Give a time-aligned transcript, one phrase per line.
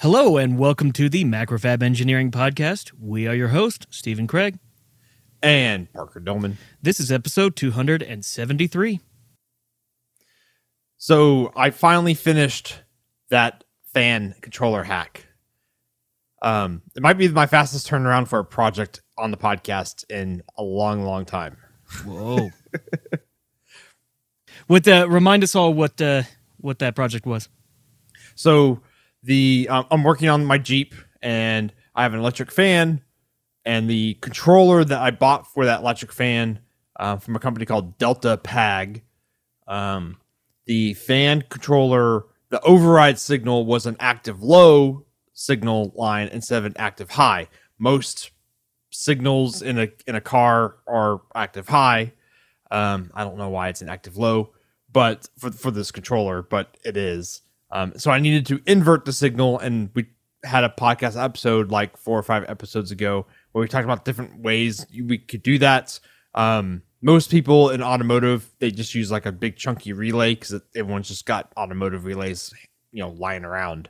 [0.00, 2.92] Hello, and welcome to the Macrofab Engineering Podcast.
[2.98, 4.58] We are your host, Stephen Kraig.
[5.42, 6.56] and Parker Dolman.
[6.80, 9.00] This is episode 273.
[10.96, 12.78] So I finally finished
[13.28, 13.62] that
[13.92, 15.26] fan controller hack.
[16.40, 20.62] Um, it might be my fastest turnaround for a project on the podcast in a
[20.62, 21.58] long, long time.
[22.06, 22.48] Whoa.
[24.66, 26.22] what uh, remind us all what uh,
[26.56, 27.50] what that project was.
[28.34, 28.80] So
[29.22, 33.02] the um, I'm working on my Jeep, and I have an electric fan,
[33.64, 36.60] and the controller that I bought for that electric fan
[36.98, 39.02] uh, from a company called Delta Pag.
[39.66, 40.18] Um,
[40.66, 46.74] the fan controller, the override signal was an active low signal line instead of an
[46.76, 47.48] active high.
[47.78, 48.30] Most
[48.90, 52.12] signals in a in a car are active high.
[52.70, 54.52] Um, I don't know why it's an active low,
[54.92, 57.42] but for for this controller, but it is.
[57.72, 60.06] Um, so I needed to invert the signal, and we
[60.42, 64.40] had a podcast episode like four or five episodes ago where we talked about different
[64.40, 65.98] ways we could do that.
[66.34, 71.08] Um, most people in automotive they just use like a big chunky relay because everyone's
[71.08, 72.52] just got automotive relays,
[72.92, 73.88] you know, lying around.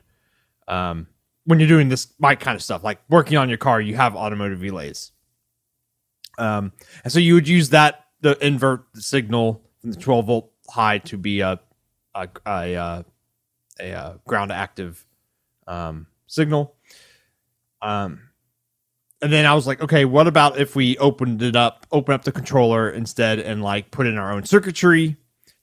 [0.67, 1.07] Um,
[1.45, 4.15] when you're doing this my kind of stuff, like working on your car, you have
[4.15, 5.11] automotive relays.
[6.37, 6.71] Um,
[7.03, 10.99] and so you would use that to invert the signal from the 12 volt high
[10.99, 11.59] to be a
[12.15, 13.03] a a, uh,
[13.81, 15.05] a, uh ground active
[15.67, 16.75] um, signal.
[17.81, 18.29] Um,
[19.21, 22.23] and then I was like, okay, what about if we opened it up, open up
[22.23, 25.17] the controller instead, and like put in our own circuitry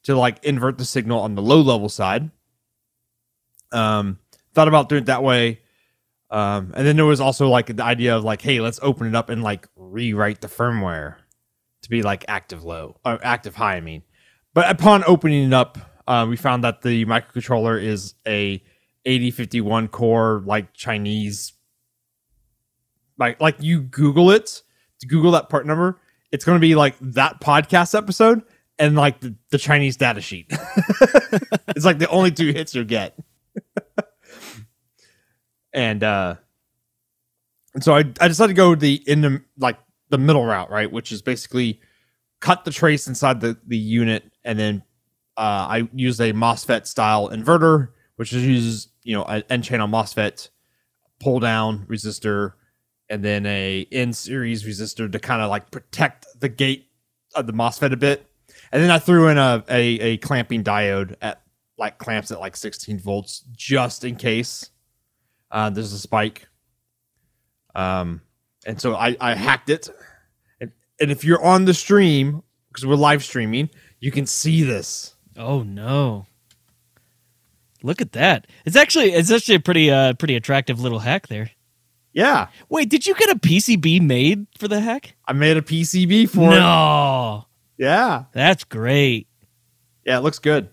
[0.04, 2.30] to like invert the signal on the low level side.
[3.72, 4.18] Um,
[4.54, 5.60] thought about doing it that way.
[6.30, 9.14] Um, and then there was also like the idea of like, hey, let's open it
[9.14, 11.16] up and like rewrite the firmware
[11.82, 13.76] to be like active low or active high.
[13.76, 14.02] I mean,
[14.54, 15.78] but upon opening it up,
[16.08, 18.62] uh, we found that the microcontroller is a
[19.04, 21.52] 8051 core like Chinese.
[23.18, 24.62] Like like you Google it,
[25.06, 26.00] Google that part number,
[26.32, 28.42] it's going to be like that podcast episode
[28.78, 30.46] and like the, the Chinese data sheet.
[31.68, 33.18] it's like the only two hits you'll get.
[35.74, 36.36] and uh
[37.74, 39.78] and so I, I decided to go the in the like
[40.08, 40.90] the middle route, right?
[40.90, 41.82] Which is basically
[42.40, 44.82] cut the trace inside the, the unit and then
[45.38, 49.86] uh, I use a MOSFET style inverter, which is uses you know an N channel
[49.86, 50.48] MOSFET
[51.20, 52.54] pull down resistor
[53.08, 56.90] and then a N series resistor to kind of like protect the gate
[57.36, 58.26] of the MOSFET a bit.
[58.72, 61.40] And then I threw in a, a a clamping diode at
[61.78, 64.70] like clamps at like 16 volts just in case
[65.52, 66.48] uh, there's a spike.
[67.76, 68.22] Um,
[68.66, 69.88] and so I I hacked it,
[70.60, 73.70] and, and if you're on the stream because we're live streaming,
[74.00, 75.14] you can see this.
[75.38, 76.26] Oh no.
[77.82, 78.46] Look at that.
[78.66, 81.50] It's actually it's actually a pretty uh pretty attractive little hack there.
[82.12, 85.14] Yeah, Wait, did you get a PCB made for the hack?
[85.26, 86.58] I made a PCB for it.
[86.58, 87.44] no.
[87.76, 89.28] Yeah, That's great.
[90.04, 90.68] yeah, it looks good.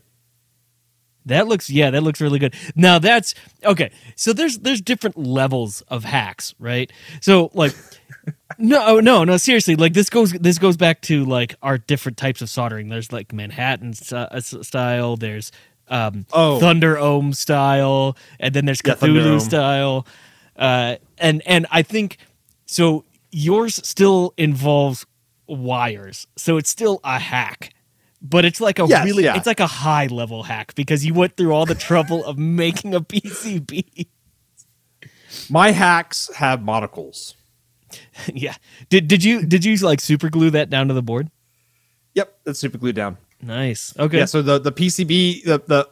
[1.26, 2.54] That looks yeah, that looks really good.
[2.76, 3.92] Now that's okay.
[4.16, 6.92] So there's there's different levels of hacks, right?
[7.22, 7.74] So like
[8.58, 12.42] no no no seriously, like this goes this goes back to like our different types
[12.42, 12.90] of soldering.
[12.90, 15.52] There's like Manhattan uh, style, there's
[15.88, 16.60] um Oh.
[16.60, 19.40] Thunder Ohm style, and then there's Yeah, Cthulhu Ohm.
[19.40, 20.08] style.
[20.56, 22.18] Uh and and I think
[22.66, 25.06] so yours still involves
[25.48, 26.28] wires.
[26.38, 27.72] So it's still a hack.
[28.28, 29.36] But it's like a Yes, really yeah.
[29.38, 32.96] it's like a high level hack because you went through all the trouble of making
[32.96, 34.08] a PCB.
[35.50, 37.36] My hacks have monocles.
[38.34, 38.56] yeah.
[38.90, 41.30] Did did you did you like super glue that down to the board?
[42.16, 43.18] Yep, that's super glued down.
[43.42, 43.94] Nice.
[43.98, 44.20] Okay.
[44.20, 45.90] Yeah, so the the PCB the the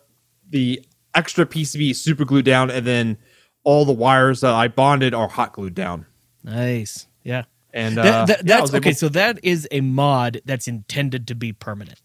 [0.50, 3.18] the extra PCB is super glued down, and then
[3.64, 6.06] all the wires that I bonded are hot glued down.
[6.44, 7.08] nice.
[7.24, 7.44] Yeah.
[7.76, 8.90] And uh, That- that- yeah, that's was okay.
[8.90, 12.00] able- So that is a mod that's intended to be permanent,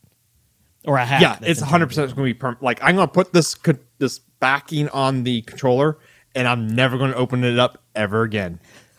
[0.89, 1.21] or a hack.
[1.21, 3.79] yeah, it's 100 percent going to be perm- like I'm going to put this co-
[3.99, 5.99] this backing on the controller,
[6.35, 8.59] and I'm never going to open it up ever again.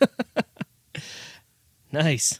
[1.92, 2.38] Nice.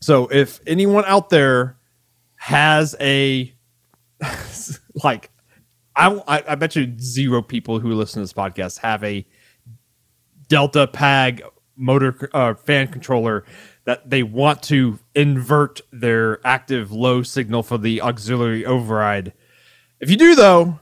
[0.00, 1.78] So if anyone out there
[2.36, 3.54] has a
[5.02, 5.30] like,
[5.96, 9.26] I, I I bet you zero people who listen to this podcast have a
[10.48, 11.42] Delta Pag
[11.74, 13.44] motor uh, fan controller
[13.84, 19.32] that they want to invert their active low signal for the auxiliary override.
[20.00, 20.78] If you do though,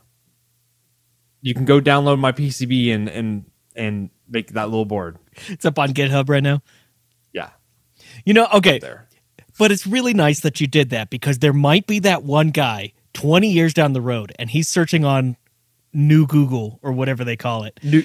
[1.43, 3.45] you can go download my PCB and and
[3.75, 5.19] and make that little board.
[5.49, 6.63] It's up on GitHub right now.
[7.33, 7.51] Yeah,
[8.25, 9.09] You know, okay, there.
[9.59, 12.93] but it's really nice that you did that because there might be that one guy
[13.15, 15.37] 20 years down the road and he's searching on
[15.93, 17.79] new Google or whatever they call it.
[17.83, 18.03] New,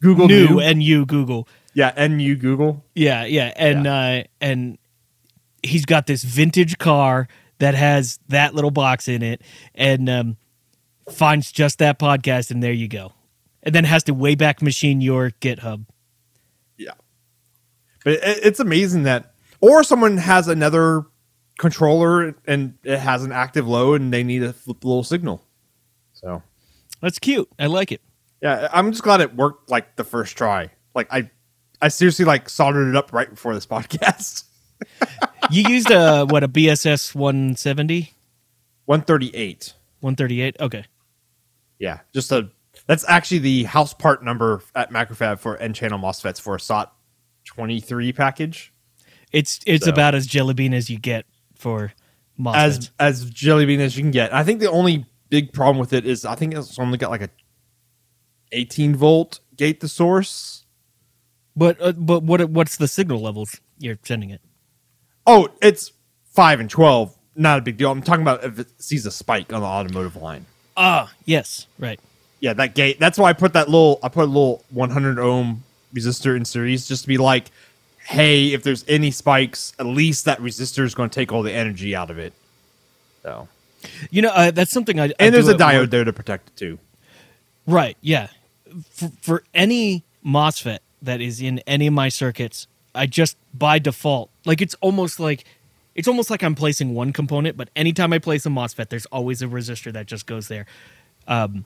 [0.00, 0.60] Google new New.
[0.60, 1.48] and you Google.
[1.74, 2.84] Yeah, and you Google.
[2.94, 4.78] Yeah, yeah, and uh, and
[5.62, 7.28] he's got this vintage car
[7.58, 9.42] that has that little box in it,
[9.74, 10.36] and um,
[11.10, 13.12] finds just that podcast, and there you go,
[13.62, 15.86] and then has to wayback machine your GitHub.
[16.76, 16.92] Yeah,
[18.04, 21.06] but it, it's amazing that, or someone has another
[21.58, 25.40] controller and it has an active low and they need a flip little signal.
[26.12, 26.42] So
[27.00, 27.48] That's cute.
[27.58, 28.00] I like it.
[28.42, 30.70] yeah, I'm just glad it worked like the first try.
[30.94, 31.30] Like I,
[31.84, 34.44] I seriously like soldered it up right before this podcast.
[35.50, 38.14] You used a what a BSS 170,
[38.86, 39.74] 138.
[40.00, 40.56] 138.
[40.58, 40.84] Okay.
[41.78, 42.48] Yeah, just a.
[42.86, 46.90] That's actually the house part number at Macrofab for N channel MOSFETs for a SOT
[47.44, 48.72] 23 package.
[49.32, 51.92] It's it's So- about as jelly bean as you get for
[52.40, 52.54] MOSFETs.
[52.56, 54.32] as as jelly bean as you can get.
[54.34, 57.22] I think the only big problem with it is I think it's only got like
[57.22, 57.28] a
[58.52, 60.63] 18 volt gate to source.
[61.56, 64.40] But uh, but what what's the signal levels you're sending it?
[65.26, 65.92] Oh, it's
[66.32, 67.14] five and 12.
[67.36, 67.90] Not a big deal.
[67.90, 70.46] I'm talking about if it sees a spike on the automotive line.
[70.76, 71.98] Ah, yes, right.
[72.40, 73.00] Yeah, that gate.
[73.00, 73.98] That's why I put that little.
[74.02, 75.64] I put a little 100 ohm
[75.94, 77.46] resistor in series just to be like,
[78.06, 81.52] hey, if there's any spikes, at least that resistor is going to take all the
[81.52, 82.32] energy out of it.
[83.22, 83.48] So,
[84.10, 85.06] You know, uh, that's something I.
[85.06, 85.90] I and there's a diode work.
[85.90, 86.78] there to protect it too.
[87.66, 87.96] Right.
[88.02, 88.28] Yeah.
[88.90, 94.30] For, for any MOSFET that is in any of my circuits, I just by default,
[94.44, 95.44] like it's almost like
[95.94, 99.42] it's almost like I'm placing one component, but anytime I place a MOSFET, there's always
[99.42, 100.66] a resistor that just goes there.
[101.28, 101.64] Um,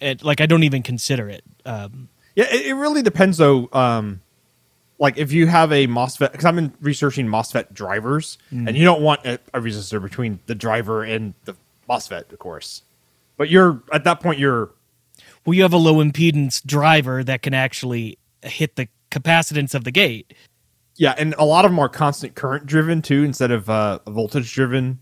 [0.00, 1.44] it, like I don't even consider it.
[1.64, 3.68] Um, Yeah, it, it really depends though.
[3.72, 4.20] Um,
[4.98, 8.68] like if you have a MOSFET, because I've been researching MOSFET drivers, Mm.
[8.68, 11.54] and you don't want a, a resistor between the driver and the
[11.88, 12.82] MOSFET, of course.
[13.36, 14.70] But you're at that point, you're
[15.44, 19.90] well, you have a low impedance driver that can actually hit the capacitance of the
[19.90, 20.32] gate.
[20.96, 24.10] yeah, and a lot of them are constant current driven too, instead of uh, a
[24.10, 25.00] voltage driven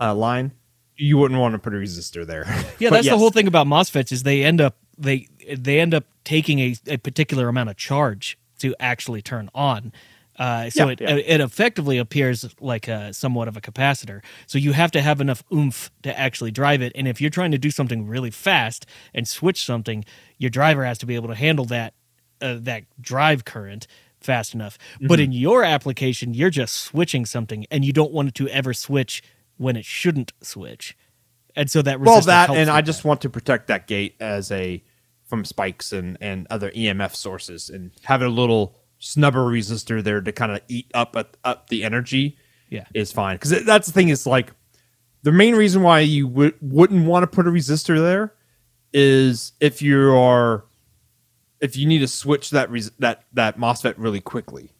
[0.00, 0.52] uh, line.
[0.96, 2.44] You wouldn't want to put a resistor there.
[2.78, 6.04] Yeah, that's the whole thing about MOSFETs is they end up they they end up
[6.24, 9.92] taking a, a particular amount of charge to actually turn on.
[10.38, 11.16] Uh, so Yeah, it yeah.
[11.16, 14.22] it effectively appears like a somewhat of a capacitor.
[14.46, 16.92] So you have to have enough oomph to actually drive it.
[16.94, 20.04] And if you're trying to do something really fast and switch something,
[20.38, 21.94] your driver has to be able to handle that
[22.40, 23.86] uh, that drive current
[24.20, 24.76] fast enough.
[25.00, 25.22] But Mm-hmm.
[25.24, 29.22] in your application, you're just switching something, and you don't want it to ever switch
[29.56, 30.96] when it shouldn't switch.
[31.56, 32.82] And so that well that and i that.
[32.86, 34.82] just want to protect that gate as a
[35.24, 40.30] from spikes and and other emf sources and have a little snubber resistor there to
[40.32, 42.36] kind of eat up up the energy
[42.68, 42.84] Yeah.
[42.94, 44.52] is fine because that's the thing is like
[45.22, 48.32] the main reason why you would wouldn't want to put a resistor there
[48.92, 50.64] is if you are
[51.60, 54.70] if you need to switch that res- that that MOSFET really quickly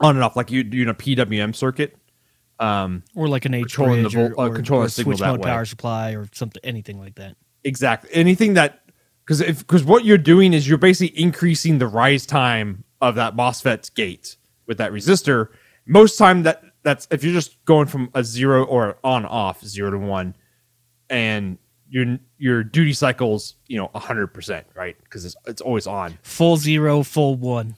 [0.00, 1.96] on and off like you do in a PWM circuit
[2.60, 5.30] um or like an H Controlling the bridge or, uh, controlling or signal switch that
[5.30, 5.50] mode way.
[5.50, 7.36] power supply or something anything like that.
[7.64, 8.10] Exactly.
[8.12, 8.82] Anything that
[9.24, 13.36] because if because what you're doing is you're basically increasing the rise time of that
[13.36, 15.48] MOSFET's gate with that resistor.
[15.86, 19.90] Most time that that's if you're just going from a zero or on off zero
[19.90, 20.34] to one,
[21.10, 21.58] and
[21.90, 26.18] your your duty cycles you know hundred percent right because it's it's always on.
[26.22, 27.76] Full zero, full one.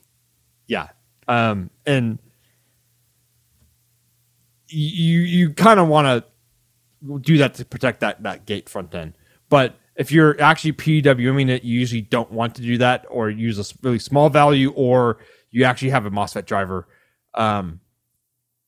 [0.67, 0.89] Yeah.
[1.29, 2.19] Um, and
[4.69, 9.15] you you kind of want to do that to protect that that gate front end.
[9.49, 13.59] But if you're actually PWMing it, you usually don't want to do that, or use
[13.59, 15.19] a really small value, or
[15.51, 16.89] you actually have a MOSFET driver.
[17.35, 17.81] Um,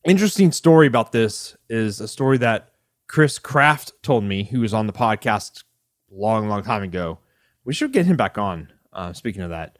[0.04, 2.71] interesting story about this is a story that
[3.12, 5.64] Chris Kraft told me, who was on the podcast
[6.10, 7.18] long, long time ago.
[7.62, 8.72] We should get him back on.
[8.90, 9.78] Uh, speaking of that,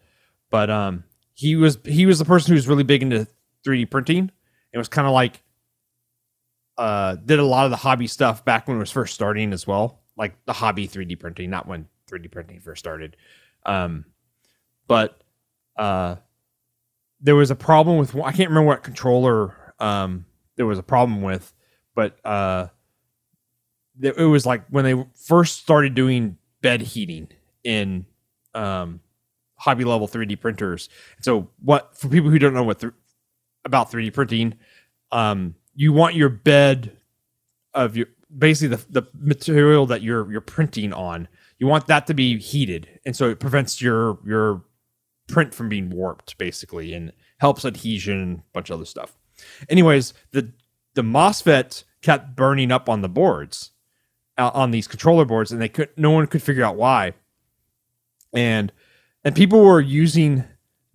[0.51, 3.27] but um, he was he was the person who was really big into
[3.67, 4.31] 3D printing.
[4.73, 5.43] It was kind of like
[6.77, 9.67] uh, did a lot of the hobby stuff back when it was first starting as
[9.67, 13.17] well, like the hobby 3D printing, not when 3D printing first started.
[13.65, 14.05] Um,
[14.87, 15.23] but
[15.77, 16.17] uh,
[17.21, 21.23] there was a problem with I can't remember what controller um, there was a problem
[21.23, 21.53] with,
[21.95, 22.69] but uh,
[24.01, 27.29] it was like when they first started doing bed heating
[27.65, 28.07] in
[28.55, 29.01] um,
[29.57, 30.89] hobby level 3D printers.
[31.21, 32.93] So what for people who don't know what th-
[33.65, 34.55] about 3D printing,
[35.11, 36.97] um, you want your bed
[37.75, 38.07] of your
[38.37, 41.29] basically the, the material that you're you're printing on.
[41.59, 44.65] You want that to be heated, and so it prevents your your
[45.29, 49.17] print from being warped, basically, and helps adhesion and a bunch of other stuff.
[49.69, 50.53] Anyways, the
[50.95, 53.71] the MOSFET kept burning up on the boards,
[54.39, 57.15] out on these controller boards, and they could no one could figure out why.
[58.33, 58.73] And
[59.25, 60.45] and people were using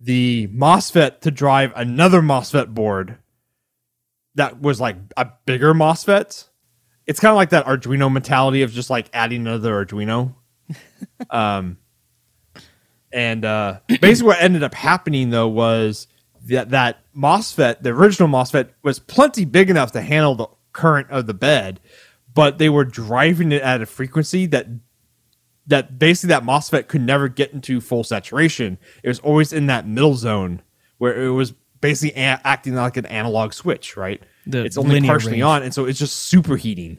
[0.00, 3.18] the MOSFET to drive another MOSFET board
[4.34, 6.48] that was like a bigger MOSFET.
[7.06, 10.34] It's kind of like that Arduino mentality of just like adding another Arduino.
[11.30, 11.78] um,
[13.12, 16.06] and uh, basically, what ended up happening though was
[16.46, 21.26] that that MOSFET, the original MOSFET, was plenty big enough to handle the current of
[21.26, 21.80] the bed,
[22.34, 24.66] but they were driving it at a frequency that
[25.66, 28.78] that basically that MOSFET could never get into full saturation.
[29.02, 30.62] It was always in that middle zone
[30.96, 34.22] where it was basically a- acting like an analog switch, right?
[34.46, 35.42] The it's only partially range.
[35.42, 36.98] on, and so it's just superheating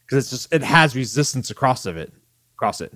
[0.00, 2.12] because it's just it has resistance across of it,
[2.54, 2.92] across it,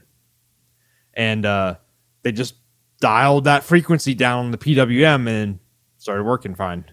[1.14, 1.76] and uh,
[2.22, 2.54] they just
[3.00, 5.58] dialed that frequency down on the PWM and
[5.96, 6.84] started working fine.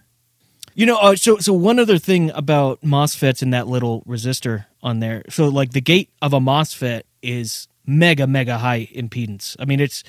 [0.80, 5.02] You know, uh, so so one other thing about MOSFETs and that little resistor on
[5.02, 5.24] there.
[5.28, 9.58] So like the gate of a MOSFET is mega mega high impedance.
[9.60, 10.06] I mean, it's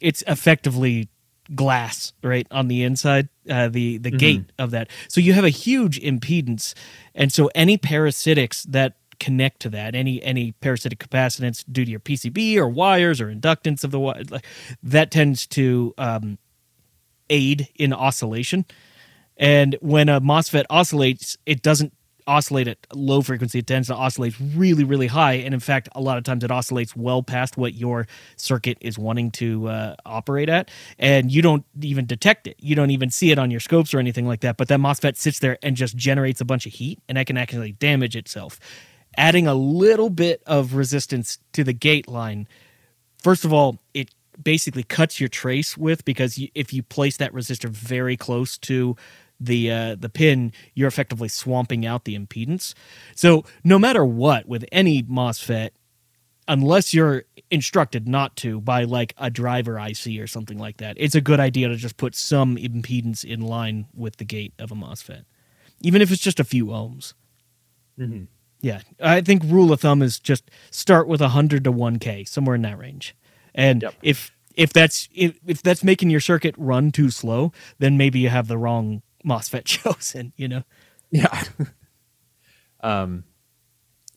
[0.00, 1.08] it's effectively
[1.56, 5.48] glass right on the inside uh, the the gate of that so you have a
[5.48, 6.74] huge impedance
[7.12, 11.98] and so any parasitics that connect to that any any parasitic capacitance due to your
[11.98, 14.46] pcb or wires or inductance of the like
[14.80, 16.38] that tends to um,
[17.28, 18.64] aid in oscillation
[19.40, 21.92] and when a MOSFET oscillates, it doesn't
[22.26, 23.58] oscillate at low frequency.
[23.58, 25.32] It tends to oscillate really, really high.
[25.32, 28.06] And in fact, a lot of times it oscillates well past what your
[28.36, 30.70] circuit is wanting to uh, operate at.
[30.98, 32.56] And you don't even detect it.
[32.60, 34.58] You don't even see it on your scopes or anything like that.
[34.58, 37.38] But that MOSFET sits there and just generates a bunch of heat and that can
[37.38, 38.60] actually damage itself.
[39.16, 42.46] Adding a little bit of resistance to the gate line
[43.22, 44.10] first of all, it
[44.42, 48.96] basically cuts your trace width because if you place that resistor very close to
[49.40, 52.74] the uh, the pin, you're effectively swamping out the impedance.
[53.16, 55.70] So no matter what, with any MOSFET,
[56.46, 61.14] unless you're instructed not to by like a driver IC or something like that, it's
[61.14, 64.74] a good idea to just put some impedance in line with the gate of a
[64.74, 65.24] MOSFET,
[65.80, 67.14] even if it's just a few ohms.
[67.98, 68.26] Mhm.
[68.62, 72.62] Yeah, I think rule of thumb is just start with 100 to 1k, somewhere in
[72.62, 73.14] that range.
[73.54, 73.94] And Yep.
[74.02, 78.28] if if that's if, if that's making your circuit run too slow, then maybe you
[78.28, 80.62] have the wrong MOSFET chosen, you know.
[81.10, 81.42] Yeah.
[82.80, 83.24] um,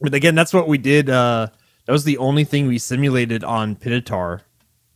[0.01, 1.09] but again, that's what we did.
[1.09, 1.47] Uh,
[1.85, 4.41] that was the only thing we simulated on Pinotaur.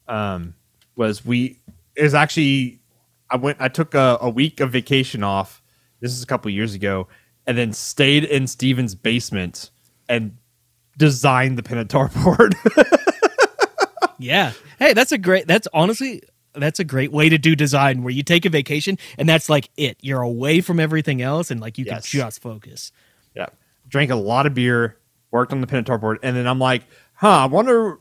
[0.07, 0.55] Um,
[0.95, 1.59] was we
[1.95, 2.79] is actually
[3.29, 5.61] I went I took a, a week of vacation off.
[5.99, 7.07] This is a couple years ago,
[7.45, 9.69] and then stayed in Stephen's basement
[10.07, 10.37] and
[10.97, 12.55] designed the Pinotaur board.
[14.19, 14.53] Yeah.
[14.79, 16.23] Hey, that's a great that's honestly
[16.63, 19.69] that's a great way to do design where you take a vacation and that's like
[19.77, 19.97] it.
[20.01, 22.09] You're away from everything else and like you Yes.
[22.09, 22.91] can just focus.
[23.35, 23.47] yeah,
[23.87, 24.97] drank a lot of beer,
[25.31, 26.83] worked on the Pinotaur board, and then I'm like,
[27.15, 27.99] huh, I wonder.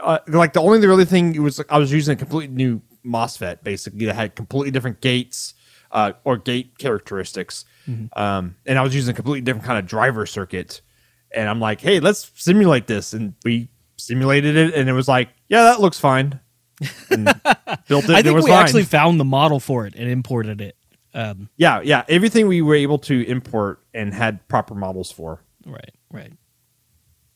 [0.00, 3.62] Uh, like the only the really thing was I was using a completely new MOSFET
[3.62, 5.52] basically that had completely different gates
[5.90, 7.64] uh, or gate characteristics,
[8.14, 10.80] um, and I was using a completely different kind of driver circuit.
[11.34, 15.28] And I'm like, hey, let's simulate this, and we simulated it, and it was like,
[15.48, 16.40] yeah, that looks fine.
[17.10, 17.24] And
[17.88, 18.10] built it.
[18.10, 20.76] I it think was we actually found the model for it and imported it.
[21.14, 25.40] Um, yeah, yeah, everything we were able to import and had proper models for.
[25.66, 26.32] right, right.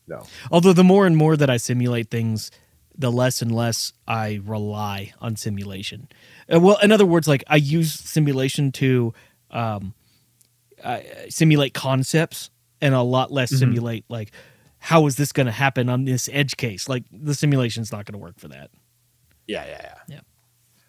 [0.07, 0.23] No.
[0.51, 2.49] Although the more and more that I simulate things,
[2.97, 6.07] the less and less I rely on simulation.
[6.51, 9.13] Uh, well, in other words, like I use simulation to
[9.51, 9.93] um,
[10.83, 10.99] uh,
[11.29, 12.49] simulate concepts,
[12.81, 13.59] and a lot less Mm-hmm.
[13.59, 14.31] simulate like
[14.79, 16.87] how is this going to happen on this edge case.
[16.87, 18.69] Like the simulation's not going to work for that.
[19.47, 19.93] Yeah, yeah, yeah.
[20.07, 20.19] Yeah.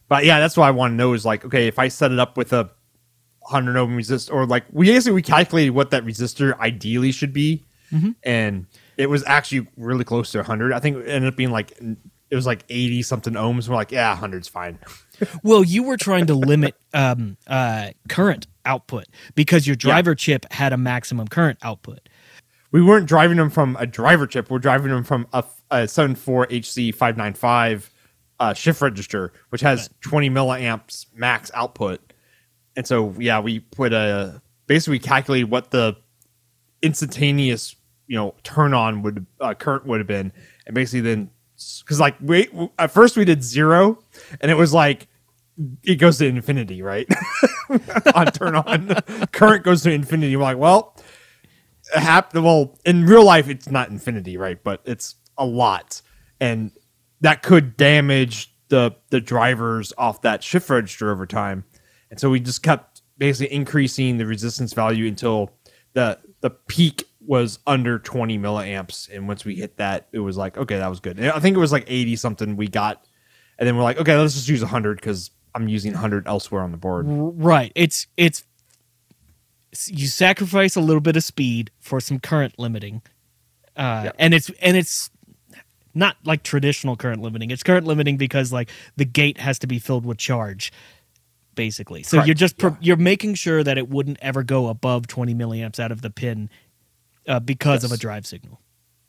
[0.09, 2.19] But yeah, that's what I want to know is like, okay, if I set it
[2.19, 2.71] up with a
[3.45, 7.65] hundred ohm resistor, or like we basically we calculated what that resistor ideally should be,
[7.91, 8.11] Mm-hmm.
[8.23, 8.67] and
[8.99, 10.75] it was actually really close to hundred.
[10.75, 13.67] I think it ended up being like it was like eighty something ohms.
[13.69, 14.79] We're like, yeah, hundred's fine.
[15.43, 20.73] Well, you were trying to limit um, uh, current output because your driver chip had
[20.73, 22.09] a maximum current output.
[22.71, 24.49] We weren't driving them from a driver chip.
[24.49, 27.91] We're driving them from a, a 74 HC 595
[28.41, 32.01] uh, shift register, which has 20 milliamps max output.
[32.77, 35.97] And so, yeah, we put a basically calculated what the
[36.83, 37.75] instantaneous,
[38.07, 40.33] you know, turn on would uh, current would have been,
[40.67, 41.31] and basically then
[41.81, 43.99] because like we at first we did zero,
[44.41, 45.09] and it was like
[45.83, 47.09] it goes to infinity, right?
[48.15, 48.95] on turn on,
[49.33, 50.37] current goes to infinity.
[50.37, 50.95] We're like, well,
[51.95, 56.03] hap- well in real life it's not infinity right but it's a lot
[56.41, 56.73] and
[57.21, 61.65] that could damage the the drivers off that shift register over time
[62.11, 65.51] and so we just kept basically increasing the resistance value until
[65.93, 70.57] the the peak was under 20 milliamps, and once we hit that, it was like
[70.57, 71.19] okay, that was good.
[71.19, 73.05] And I think it was like 80 something we got,
[73.59, 76.71] and then we're like okay, let's just use 100 because I'm using 100 elsewhere on
[76.71, 77.07] the board.
[77.09, 77.73] Right.
[77.75, 78.45] It's it's
[79.87, 83.03] you sacrifice a little bit of speed for some current limiting.
[83.77, 85.11] Uh and it's and it's
[85.99, 87.51] not like traditional current limiting.
[87.51, 90.73] It's current limiting because like the gate has to be filled with charge
[91.55, 92.05] basically.
[92.05, 92.77] So Correct, you're just pro- yeah.
[92.81, 96.49] you're making sure that it wouldn't ever go above 20 milliamps out of the pin
[97.27, 98.61] uh, because of a drive signal.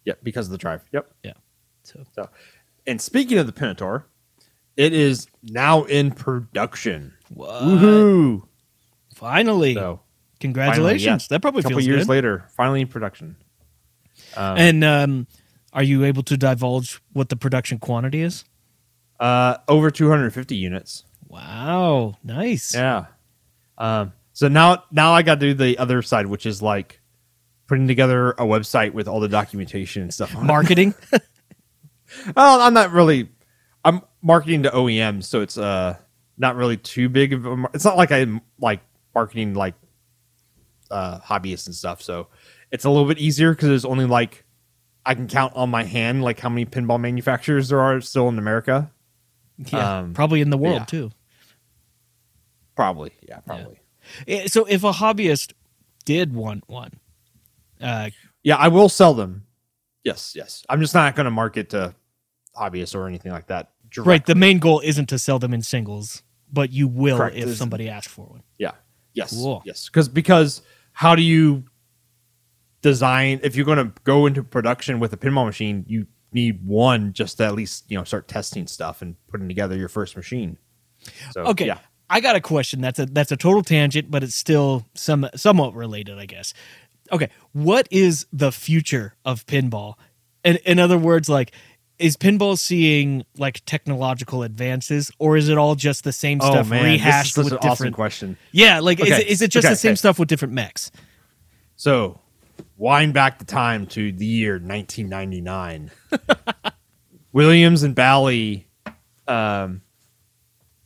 [0.06, 0.84] Yep, because of the drive.
[0.92, 1.12] Yep.
[1.84, 2.30] So So,
[2.88, 4.08] and speaking of the Pinotaur,
[4.76, 7.14] it is now in production.
[7.30, 7.62] what?
[7.64, 8.44] Woohoo!
[9.14, 9.76] Finally.
[9.76, 10.00] So,
[10.40, 11.04] Congratulations.
[11.04, 11.28] Finally, yeah.
[11.30, 12.10] That probably a couple feels years good.
[12.10, 13.36] later, finally in production.
[14.38, 15.28] Um, And um
[15.74, 18.46] are you able to divulge what the production quantity is?
[19.20, 21.04] uh, over 250 units.
[21.28, 22.74] Wow, nice.
[22.74, 23.06] Yeah.
[23.78, 27.02] Um, so now, now I got to do the other side, which is like
[27.68, 30.34] putting together a website with all the documentation and stuff.
[30.42, 30.96] Marketing.
[32.36, 33.30] Well, I'm not really.
[33.86, 35.96] I'm marketing to OEMs, so it's uh
[36.38, 37.56] not really too big of a.
[37.56, 38.80] mar- It's not like I'm like
[39.14, 39.76] marketing like
[40.90, 42.02] uh hobbyists and stuff.
[42.02, 42.28] So
[42.72, 44.44] it's a little bit easier because there's only like
[45.06, 48.38] I can count on my hand like how many pinball manufacturers there are still in
[48.38, 48.92] America.
[49.58, 50.86] yeah, Um, probably in the world yeah.
[50.86, 51.12] too.
[52.76, 53.80] Probably, yeah, probably.
[54.28, 55.54] Eh, So if a hobbyist
[56.06, 56.94] did want one,
[57.82, 58.10] uh,
[58.44, 59.46] Yeah, I will sell them.
[60.04, 60.64] Yes, yes.
[60.70, 61.94] I'm just not going to market to
[62.56, 63.72] hobbyists or anything like that.
[63.98, 67.36] right, the main goal isn't to sell them in singles, but you will Correct.
[67.36, 68.44] if somebody asks for one.
[68.58, 68.72] Yeah.
[69.14, 69.34] Yes.
[69.34, 69.62] Cool.
[69.66, 69.88] Yes.
[69.88, 70.62] Because because
[70.94, 71.64] how do you
[72.82, 75.86] design if you're going to go into production with a pinball machine?
[75.88, 79.76] You need one just to at least you know start testing stuff and putting together
[79.76, 80.58] your first machine.
[81.32, 81.80] So Okay, Yeah.
[82.12, 82.82] I got a question.
[82.82, 86.54] That's a that's a total tangent, but it's still some somewhat related, I guess.
[87.12, 89.94] Okay, what is the future of pinball?
[90.44, 91.52] In, in other words, like
[92.00, 96.68] is pinball seeing like technological advances, or is it all just the same oh, stuff
[96.68, 97.96] Oh, this is rehashed such with an awesome different?
[97.96, 98.38] question.
[98.54, 99.98] Yeah, like is, Okay, it, is it just okay, the same okay.
[99.98, 100.92] stuff with different mechs?
[101.76, 102.22] So
[102.80, 105.92] wind back the time to the year 1999.
[107.34, 108.68] Williams and Bally
[109.28, 109.82] um,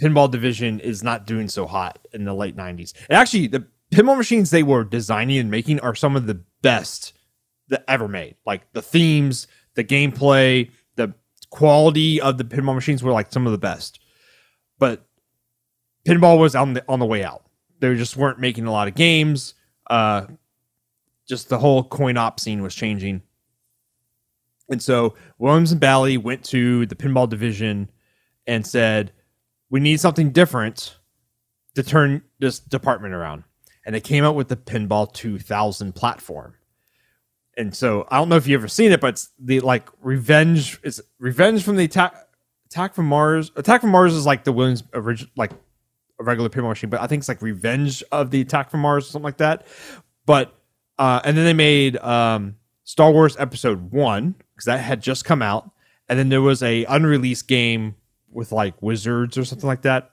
[0.02, 2.94] pinball division is not doing so hot in the late 90s.
[3.10, 7.14] And actually, the pinball machines they were designing and making are some of the best
[7.70, 8.36] that ever made.
[8.46, 11.14] Like the themes, the gameplay, the
[11.52, 14.00] quality of the pinball machines were like some of the best.
[14.80, 15.06] But
[16.06, 17.46] pinball was on the on the way out.
[17.80, 19.54] They just weren't making a lot of games.
[19.90, 20.26] Uh,
[21.28, 23.22] just the whole coin op scene was changing.
[24.70, 27.90] And so Williams and Bally went to the pinball division
[28.48, 29.12] and said,
[29.70, 30.98] We need something different
[31.76, 33.44] to turn this department around.
[33.86, 36.56] And they came out with the Pinball 2000 platform.
[37.58, 40.80] And so I don't know if you've ever seen it, but it's the like revenge
[40.84, 42.16] is revenge from the attack
[42.66, 43.52] attack from Mars.
[43.56, 45.52] Attack from Mars is like the Williams original like
[46.20, 49.06] a regular pinball machine, but I think it's like revenge of the attack from Mars
[49.06, 49.68] or something like that.
[50.26, 50.56] But
[50.98, 55.42] uh, and then they made um, Star Wars Episode One because that had just come
[55.42, 55.72] out,
[56.10, 57.96] and then there was a unreleased game
[58.30, 60.12] with like wizards or something like that.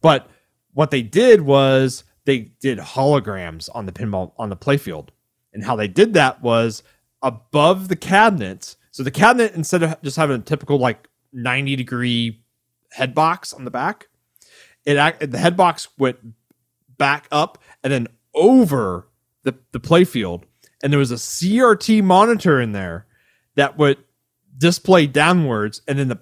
[0.00, 0.28] But
[0.74, 5.08] what they did was they did holograms on the pinball on the playfield,
[5.52, 6.82] and how they did that was
[7.22, 8.76] above the cabinet.
[8.90, 12.42] So the cabinet instead of just having a typical like ninety degree
[12.92, 14.08] head box on the back,
[14.84, 16.18] it the head box went
[16.98, 19.08] back up and then over
[19.44, 20.42] the, the playfield
[20.82, 23.06] and there was a crt monitor in there
[23.54, 23.98] that would
[24.56, 26.20] display downwards and then the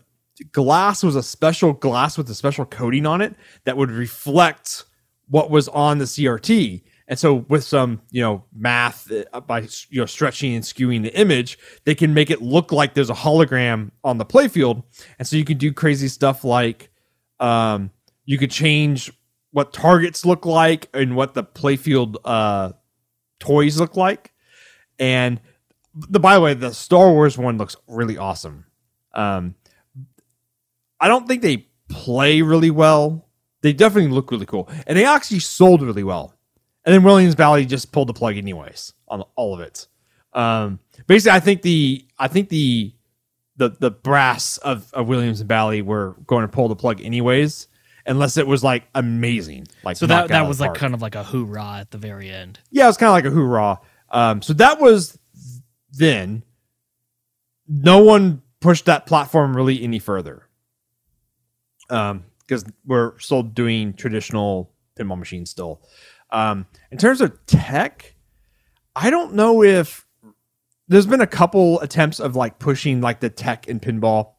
[0.53, 4.85] glass was a special glass with a special coating on it that would reflect
[5.29, 10.01] what was on the crt and so with some you know math uh, by you
[10.01, 13.91] know stretching and skewing the image they can make it look like there's a hologram
[14.05, 14.83] on the playfield
[15.19, 16.91] and so you can do crazy stuff like
[17.41, 17.91] um,
[18.25, 19.11] you could change
[19.51, 22.71] what targets look like and what the playfield uh,
[23.41, 24.33] toys look like.
[24.99, 25.41] And
[25.95, 28.67] the by the way, the Star Wars one looks really awesome.
[29.13, 29.57] Um,
[31.01, 33.27] I don't think they play really well.
[33.63, 36.35] They definitely look really cool, and they actually sold really well.
[36.85, 39.87] And then Williams Bally just pulled the plug anyways on all of it.
[40.33, 42.95] Um, basically, I think the I think the
[43.57, 47.69] the the brass of, of Williams and Bally were going to pull the plug anyways,
[48.07, 49.67] unless it was like amazing.
[49.85, 52.59] Like So that that was like kind of like a hoorah at the very end.
[52.71, 53.81] yeah, it was kind of like a hoorah.
[54.11, 55.19] Um, so that was
[55.93, 56.45] then.
[57.73, 60.49] No one pushed that platform really any further.
[61.89, 65.81] Um, because we're still doing traditional pinball machines still.
[66.31, 68.17] Um, in terms of tech,
[68.97, 70.05] I don't know if
[70.89, 74.33] there's been a couple attempts of like pushing like the tech in pinball.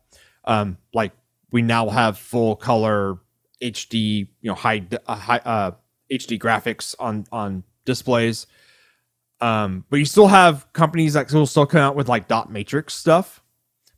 [0.44, 1.14] Um, like
[1.52, 3.18] we now have full color
[3.62, 5.72] HD, you know, high uh, high uh,
[6.12, 8.48] HD graphics on on displays.
[9.40, 12.94] Um, but you still have companies that will still come out with like dot matrix
[12.94, 13.42] stuff,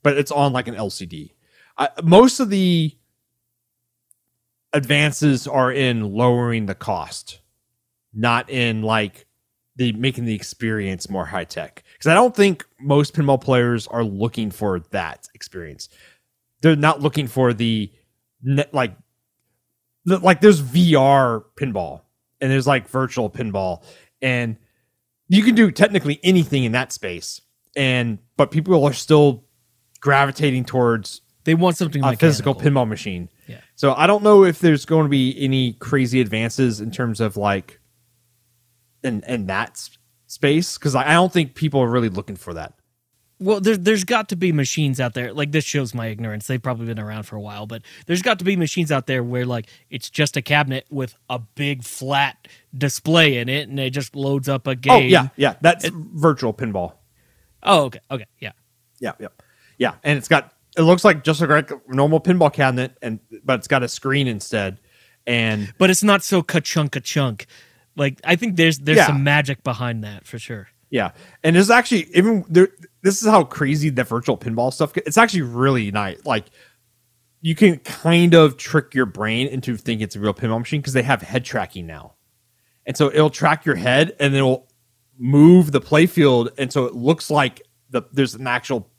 [0.01, 1.31] but it's on like an LCD.
[1.77, 2.95] Uh, most of the
[4.71, 7.39] advances are in lowering the cost,
[8.13, 9.27] not in like
[9.75, 11.83] the making the experience more high tech.
[11.93, 15.89] Because I don't think most pinball players are looking for that experience.
[16.61, 17.91] They're not looking for the
[18.41, 18.95] net like
[20.05, 22.01] like there's VR pinball
[22.41, 23.83] and there's like virtual pinball
[24.21, 24.57] and
[25.27, 27.41] you can do technically anything in that space
[27.75, 29.45] and but people are still
[29.99, 33.29] gravitating towards They want something like a physical pinball machine.
[33.47, 33.61] Yeah.
[33.75, 37.37] So I don't know if there's going to be any crazy advances in terms of
[37.37, 37.79] like
[39.03, 39.89] in in that
[40.27, 42.73] space because I don't think people are really looking for that.
[43.43, 45.33] Well, there, there's got to be machines out there.
[45.33, 46.47] Like this shows my ignorance.
[46.47, 49.23] They've probably been around for a while, but there's got to be machines out there
[49.23, 53.89] where like it's just a cabinet with a big flat display in it, and it
[53.91, 54.91] just loads up a game.
[54.93, 56.93] Oh yeah, yeah, that's virtual pinball.
[57.61, 57.99] Oh, okay.
[58.11, 58.25] Okay.
[58.39, 58.51] Yeah.
[58.99, 59.27] Yeah, yeah,
[59.77, 63.59] yeah, and it's got it looks like just like a normal pinball cabinet, and but
[63.59, 64.79] it's got a screen instead,
[65.27, 67.45] and But it's not so ka-chunk ka-chunk.
[67.97, 69.07] Like I think there's there's Yeah.
[69.07, 70.69] some magic behind that for sure.
[70.89, 71.11] Yeah,
[71.43, 72.69] and there's actually even there.
[73.03, 74.93] This is how crazy the virtual pinball stuff.
[74.93, 76.25] get- It's actually really nice.
[76.25, 76.45] Like
[77.41, 80.93] you can kind of trick your brain into thinking it's a real pinball machine because
[80.93, 82.13] they have head tracking now,
[82.85, 84.67] and so it'll track your head and it'll
[85.17, 88.89] move the playfield, and so it looks like the there's an actual.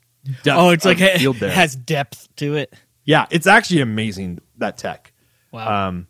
[0.43, 2.73] Depth Oh, it's like it has depth to it.
[3.03, 5.11] yeah, it's actually amazing that tech.
[5.51, 5.87] Wow.
[5.89, 6.07] Um,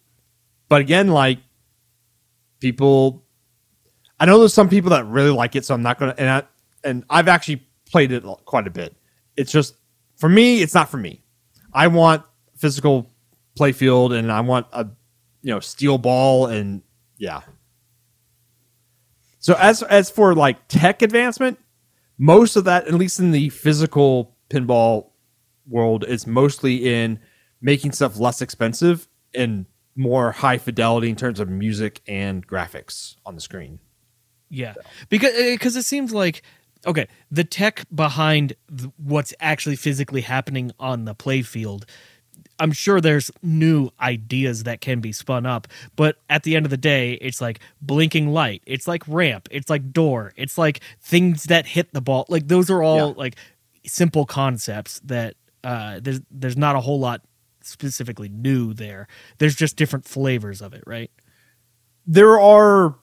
[0.70, 1.40] but again, like
[2.60, 3.24] people,
[4.20, 6.16] I know there's some people that really like it, so I'm not gonna.
[6.18, 6.44] And I,
[6.84, 8.96] and I've actually played it quite a bit.
[9.36, 9.76] It's just
[10.18, 11.24] for me, it's not for me.
[11.74, 12.24] I want
[12.58, 13.12] physical
[13.56, 14.88] play field, and I want a
[15.42, 16.82] you know steel ball, and
[17.18, 17.42] yeah.
[19.40, 21.60] So as as for like tech advancement,
[22.18, 25.12] most of that, at least in the physical pinball
[25.68, 27.20] world, is mostly in
[27.62, 33.36] making stuff less expensive and more high fidelity in terms of music and graphics on
[33.36, 33.80] the screen.
[34.50, 34.76] Yeah,
[35.10, 36.44] because eh, because it seems like
[36.86, 41.84] okay, the tech behind th- what's actually physically happening on the playfield.
[42.58, 45.68] I'm sure there's new ideas that can be spun up,
[45.98, 49.70] but at the end of the day, it's like blinking light, it's like ramp, it's
[49.70, 52.26] like door, it's like things that hit the ball.
[52.30, 53.14] Like those are all Yeah.
[53.18, 53.36] like
[53.86, 57.22] simple concepts that uh, there's there's not a whole lot
[57.62, 59.08] specifically new there.
[59.40, 61.12] There's just different flavors of it, right?
[62.08, 62.96] There are,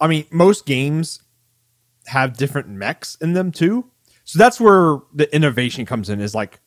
[0.00, 1.20] I mean, most games
[2.10, 3.86] have different mechs in them too.
[4.24, 6.60] So that's where the innovation comes in is like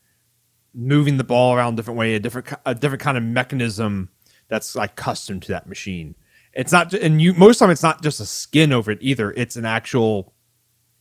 [0.73, 4.09] moving the ball around a different way, a different a different kind of mechanism
[4.47, 6.15] that's like custom to that machine.
[6.53, 8.99] It's not, and you most of the time it's not just a skin over it
[9.01, 9.31] either.
[9.31, 10.33] It's an actual,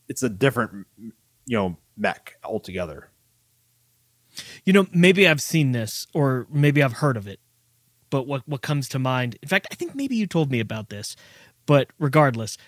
[0.09, 3.11] it's a different, you know, mech altogether.
[4.64, 7.38] You know, maybe I've seen this or maybe I've heard of it.
[8.11, 9.38] But what what comes to mind?
[9.42, 11.16] In fact, I think maybe you told me about this.
[11.66, 12.59] But regardless,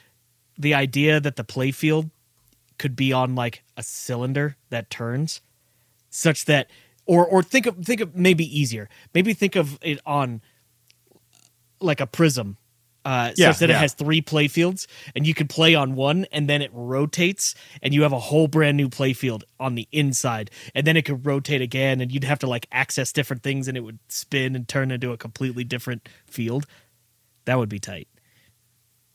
[0.58, 2.10] the idea that the playfield
[2.78, 5.40] could be on like a cylinder that turns
[6.10, 6.70] such that
[7.06, 8.88] or or think of think of maybe easier.
[9.14, 10.40] Maybe think of it on
[11.80, 12.56] like a prism.
[13.04, 16.48] Uh, Yeah, such that it has three playfields, and you can play on one, and
[16.48, 20.86] then it rotates, and you have a whole brand new playfield on the inside, and
[20.86, 23.82] then it could rotate again, and you'd have to like access different things, and it
[23.82, 26.64] would spin and turn into a completely different field.
[27.44, 28.08] That would be tight.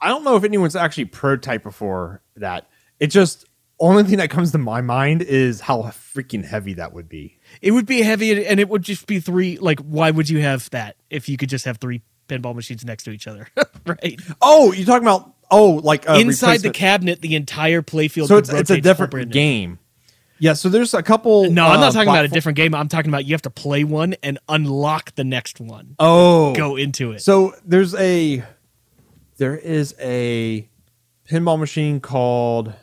[0.01, 2.69] I don't know if anyone's actually prototyped before that.
[2.99, 3.45] It just
[3.79, 7.39] only thing that comes to my mind is how freaking heavy that would be.
[7.61, 9.57] It would be heavy, and it would just be three.
[9.57, 13.03] Like, why would you have that if you could just have three pinball machines next
[13.03, 13.47] to each other,
[13.85, 14.19] right?
[14.41, 18.27] Oh, you're talking about oh, like a Inside the cabinet, the entire playfield.
[18.27, 19.79] So it's it's a different game.
[20.41, 21.51] Yeah, so there's a couple.
[21.51, 22.73] No, I'm uh, not talking about a different game.
[22.73, 25.95] I'm talking about you have to play one and unlock the next one.
[25.99, 27.21] Oh, Go into it.
[27.21, 28.43] So there's a
[29.39, 30.69] there is a
[31.27, 32.73] pinball machine called.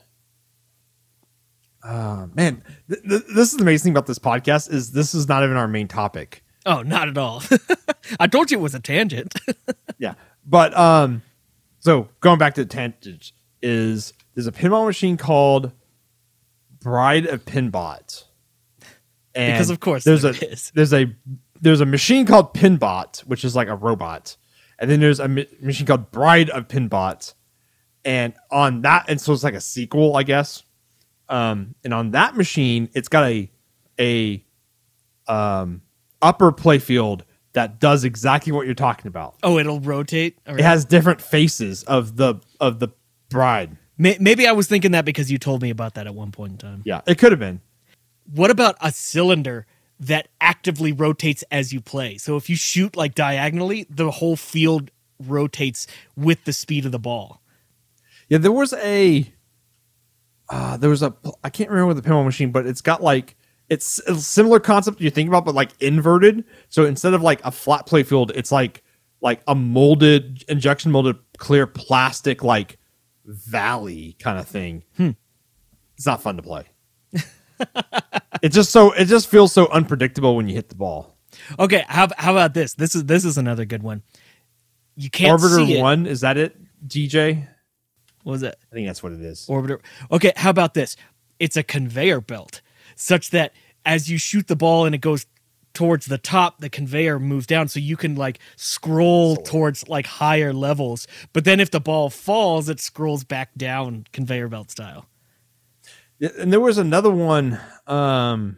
[1.85, 5.29] Uh, man, th- th- this is the amazing thing about this podcast is this is
[5.29, 6.43] not even our main topic.
[6.65, 7.43] Oh, not at all.
[8.21, 9.35] I told you it was a tangent.
[9.99, 10.13] Yeah,
[10.45, 11.23] but um,
[11.79, 15.73] so going back to the tangent is there's a pinball machine called
[16.83, 18.25] Bride of Pinbot,
[19.35, 20.71] and Because of course there's there a is.
[20.75, 21.07] there's a
[21.63, 24.37] there's a machine called Pinbot, which is like a robot,
[24.79, 27.35] and then there's a machine called Bride of Pinbot,
[28.05, 30.63] and on that, and so it's like a sequel, I guess.
[31.29, 33.51] Um, and on that machine, it's got a
[33.99, 34.45] a
[35.27, 35.83] um,
[36.23, 39.37] upper playfield that does exactly what you're talking about.
[39.43, 40.39] Oh, it'll rotate.
[40.47, 42.89] It has different faces of the of the
[43.29, 43.77] bride.
[43.99, 46.59] Maybe I was thinking that because you told me about that at one point in
[46.59, 46.83] time.
[46.85, 47.63] Yeah, it could have been.
[48.31, 49.67] What about a cylinder
[49.99, 52.19] that actively rotates as you play?
[52.19, 56.99] So if you shoot like diagonally, the whole field rotates with the speed of the
[56.99, 57.41] ball.
[58.29, 59.33] Yeah, there was a
[60.49, 63.37] uh, there was a I can't remember the pinball machine, but it's got like
[63.69, 66.45] it's a similar concept you think about, but like inverted.
[66.69, 68.83] So instead of like a flat play field, it's like
[69.21, 72.79] like a molded injection molded clear plastic like
[73.25, 74.85] valley kind of thing.
[75.97, 76.65] It's not fun to play.
[78.43, 81.17] it just so it just feels so unpredictable when you hit the ball.
[81.59, 82.75] Okay, how how about this?
[82.75, 84.03] This is this is another good one.
[84.97, 85.81] You can't Orbitor it.
[85.81, 86.57] one is that it?
[86.87, 87.47] DJ,
[88.23, 88.57] What was it?
[88.71, 89.47] I think that's what it is.
[89.49, 89.81] Orbitor.
[90.11, 90.97] Okay, how about this?
[91.39, 92.63] It's a conveyor belt,
[92.95, 93.53] such that
[93.85, 95.27] as you shoot the ball and it goes
[95.75, 100.53] towards the top, the conveyor moves down, so you can like scroll towards like higher
[100.55, 101.07] levels.
[101.35, 105.07] But then if the ball falls, it scrolls back down conveyor belt style.
[106.21, 107.61] And there was another one.
[107.87, 108.57] Um,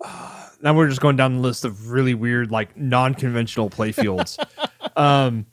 [0.62, 4.38] now we're just going down the list of really weird, like non-conventional playfields.
[4.96, 5.46] um,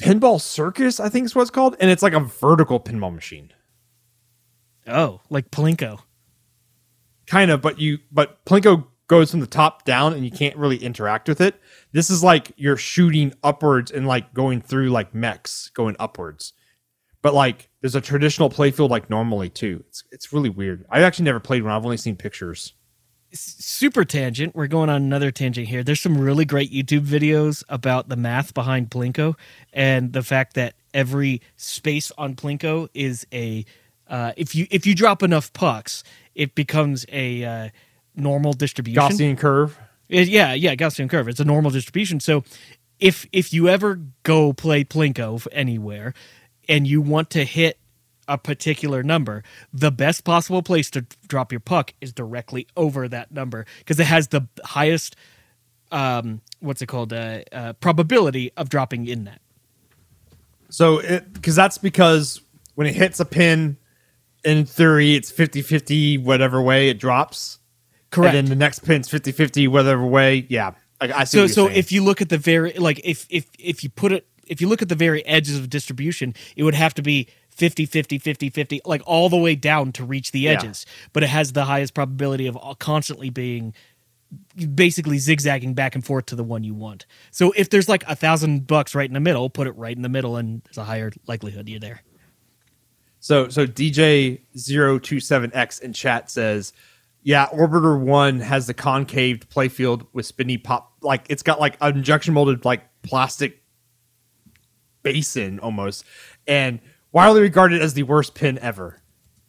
[0.00, 3.52] pinball circus, I think is what it's called, and it's like a vertical pinball machine,
[4.86, 6.00] Oh, like Plinko.
[7.26, 7.60] kind of.
[7.60, 11.40] But you, but Plinko goes from the top down, and you can't really interact with
[11.40, 11.60] it.
[11.92, 16.52] This is like you're shooting upwards and like going through like mechs, going upwards.
[17.22, 19.84] But like, there's a traditional playfield like normally too.
[19.88, 20.84] It's it's really weird.
[20.90, 21.72] I've actually never played one.
[21.72, 22.74] I've only seen pictures.
[23.32, 24.54] Super tangent.
[24.56, 25.82] We're going on another tangent here.
[25.82, 29.34] There's some really great YouTube videos about the math behind Plinko
[29.72, 33.66] and the fact that every space on Plinko is a
[34.08, 36.02] uh, if you if you drop enough pucks,
[36.34, 37.68] it becomes a uh,
[38.14, 39.02] normal distribution.
[39.02, 39.78] Gaussian curve.
[40.08, 41.28] It- yeah, yeah, Gaussian curve.
[41.28, 42.20] It's a normal distribution.
[42.20, 42.44] So
[42.98, 46.14] if if you ever go play Plinko anywhere
[46.68, 47.78] and you want to hit
[48.28, 53.32] a particular number, the best possible place to drop your puck is directly over that
[53.32, 55.16] number because it has the highest
[55.90, 59.40] um what's it called uh, uh probability of dropping in that.
[60.68, 62.42] So it because that's because
[62.74, 63.78] when it hits a pin,
[64.44, 67.58] in theory it's 50-50 whatever way it drops.
[68.10, 68.34] Correct.
[68.34, 70.46] And then the next pin's 50-50 whatever way.
[70.48, 70.72] Yeah.
[71.00, 71.78] I, I see so what you're so saying.
[71.78, 74.68] if you look at the very like if if if you put it if you
[74.68, 78.50] look at the very edges of distribution it would have to be 50 50 50
[78.50, 80.52] 50 like all the way down to reach the Yeah.
[80.52, 80.86] edges.
[81.12, 83.74] But it has the highest probability of constantly being
[84.74, 87.06] basically zigzagging back and forth to the one you want.
[87.30, 90.02] So if there's like a thousand bucks right in the middle put it right in
[90.02, 92.02] the middle and there's a higher likelihood you're there.
[93.20, 96.72] So so DJ 027X in chat says,
[97.22, 101.96] yeah, Orbitor 1 has the concaved playfield with spinny pop like it's got like an
[101.96, 103.57] injection molded like plastic
[105.12, 106.04] basin almost
[106.46, 106.80] and
[107.12, 109.00] widely regarded as the worst pin ever.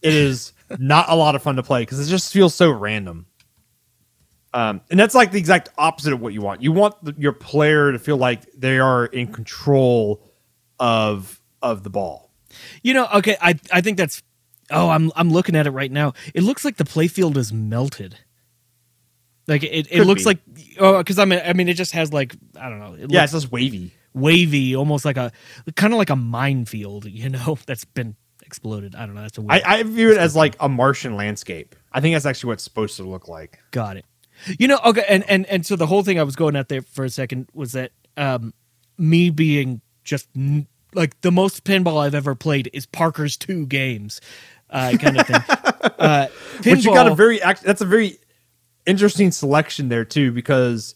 [0.01, 3.25] It is not a lot of fun to play because it just feels so random.
[4.53, 6.61] Um, and that's like the exact opposite of what you want.
[6.63, 10.23] You want the, your player to feel like they are in control
[10.79, 12.31] of of the ball.
[12.83, 14.23] you know okay i i think that's
[14.71, 18.17] oh i'm i'm looking at it right now it looks like the playfield is melted
[19.47, 20.25] like it, it Could looks be.
[20.29, 20.37] like
[20.79, 23.21] oh because i mean i mean it just has like i don't know it Yeah,
[23.21, 23.91] looks it's just wavy.
[24.13, 25.31] Wavy almost like a
[25.75, 29.41] kind of like a minefield you know that's been exploded i don't know that's a
[29.41, 31.75] weird I, I view it as like a Martian landscape.
[31.91, 33.59] I think that's actually what it's supposed to look like.
[33.71, 34.05] got it
[34.57, 36.81] you know okay and and and so the whole thing i was going at there
[36.81, 38.53] for a second was that um
[38.97, 44.21] me being just n- like the most pinball i've ever played is parker's two games
[44.71, 45.35] uh kind of thing
[45.99, 46.27] uh
[46.63, 48.17] But you got a very act- that's a very
[48.85, 50.95] interesting selection there too because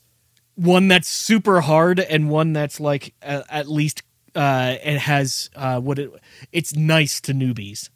[0.55, 4.03] one that's super hard and one that's like uh, at least
[4.35, 6.11] uh it has uh what it
[6.51, 7.89] it's nice to newbies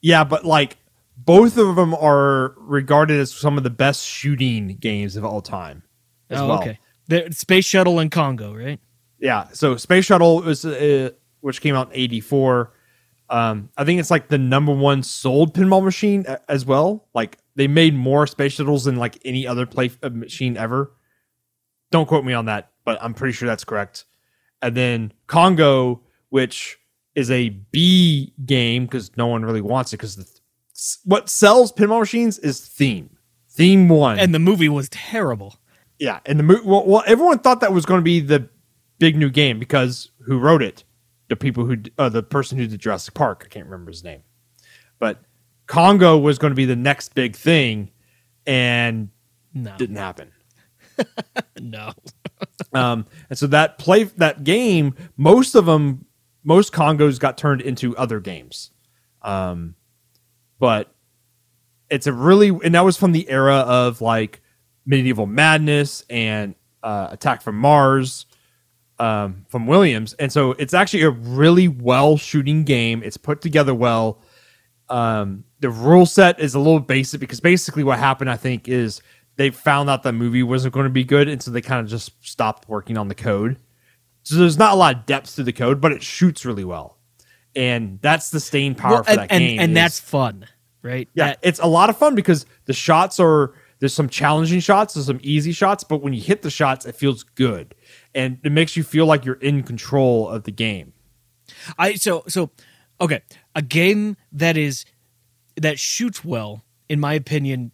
[0.00, 0.76] yeah, but like
[1.16, 5.82] both of them are regarded as some of the best shooting games of all time.
[6.30, 6.58] As oh well.
[6.60, 8.78] okay the space shuttle and congo right
[9.18, 12.72] Yeah, so Space Shuttle was uh, which came out in 84.
[13.30, 17.08] Um, I think it's like the number one sold pinball machine as well.
[17.14, 20.92] Like they made more space shuttles than like any other play uh, machine ever.
[21.90, 24.04] Don't quote me on that, but I'm pretty sure that's correct.
[24.60, 26.78] And then Congo, which
[27.14, 30.40] is a B game because no one really wants it because
[31.04, 33.10] what sells pinball machines is theme.
[33.50, 35.56] Theme one, and the movie was terrible
[35.98, 36.62] yeah, and the movie.
[36.64, 38.48] well, well, everyone thought that was going to be the
[38.98, 40.84] big new game because who wrote it?
[41.28, 43.42] the people who uh, the person who did Jurassic Park.
[43.44, 44.22] I can't remember his name,
[44.98, 45.20] but
[45.66, 47.90] Congo was going to be the next big thing,
[48.46, 49.10] and
[49.52, 50.32] No, didn't happen.
[51.60, 51.92] No.
[52.72, 56.06] Um, and so that play that game, most of them,
[56.44, 58.70] most Congos got turned into other games.
[59.22, 59.74] Um,
[60.58, 60.94] but
[61.90, 64.40] it's a really and that was from the era of like
[64.84, 68.26] medieval madness and uh, attack from Mars
[68.98, 73.02] um, from Williams, and so it's actually a really well shooting game.
[73.02, 74.20] It's put together well.
[74.88, 79.02] Um, the rule set is a little basic because basically what happened, I think, is
[79.38, 81.88] they found out the movie wasn't going to be good, and so they kind of
[81.88, 83.56] just stopped working on the code.
[84.24, 86.98] So there's not a lot of depth to the code, but it shoots really well,
[87.56, 89.60] and that's the staying power Well, for and, that and, game.
[89.60, 90.46] and is- that's fun,
[90.82, 91.08] right?
[91.14, 94.94] yeah, That- it's a lot of fun because the shots are there's some challenging shots,
[94.94, 97.74] there's some easy shots, but when you hit the shots, it feels good,
[98.14, 100.92] and it makes you feel like you're in control of the game.
[101.78, 102.50] I so so
[103.00, 103.22] okay.
[103.54, 104.84] A game that is
[105.56, 107.70] that shoots well, in my opinion,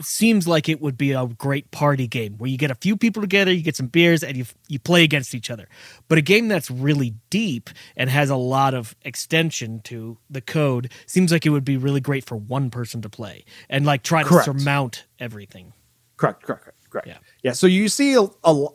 [0.00, 3.20] seems like it would be a great party game where you get a few people
[3.20, 5.68] together, you get some beers, and you you play against each other.
[6.06, 10.92] But a game that's really deep and has a lot of extension to the code
[11.06, 14.22] seems like it would be really great for one person to play and like try
[14.22, 15.72] to surmount everything.
[16.16, 17.06] Correct, correct, correct, correct.
[17.06, 17.18] Yeah.
[17.42, 17.52] yeah.
[17.52, 18.66] So you see a, a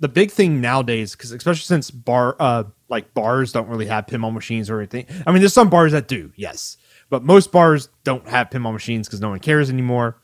[0.00, 4.32] the big thing nowadays, because especially since bar, uh, like bars don't really have pinball
[4.32, 5.06] machines or anything.
[5.26, 6.76] I mean, there's some bars that do, yes,
[7.10, 10.16] but most bars don't have pinball machines because no one cares anymore.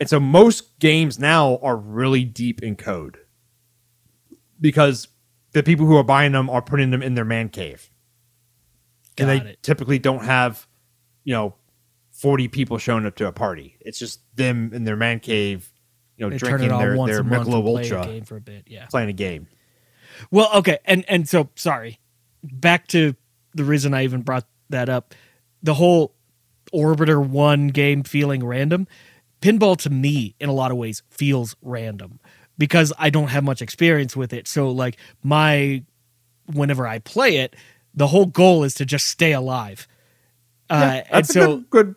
[0.00, 3.18] And so most games now are really deep in code
[4.60, 5.08] because
[5.52, 7.90] the people who are buying them are putting them in their man cave,
[9.16, 9.62] Got and they it.
[9.62, 10.66] typically don't have,
[11.24, 11.54] you know,
[12.12, 13.76] forty people showing up to a party.
[13.80, 15.70] It's just them in their man cave,
[16.16, 18.64] you know, They drinking their their Michelob play a Ultra, game for a bit.
[18.66, 18.86] Yeah.
[18.86, 19.48] playing a game.
[20.30, 21.98] Well, okay, and and so sorry.
[22.42, 23.14] Back to
[23.54, 25.14] the reason I even brought that up.
[25.62, 26.14] The whole
[26.72, 28.86] Orbitor 1 game feeling random.
[29.40, 32.20] Pinball to me in a lot of ways feels random
[32.58, 34.46] because I don't have much experience with it.
[34.46, 35.82] So like my
[36.52, 37.56] whenever I play it,
[37.94, 39.86] the whole goal is to just stay alive.
[40.68, 40.74] Uh
[41.04, 41.94] and That's so a good, good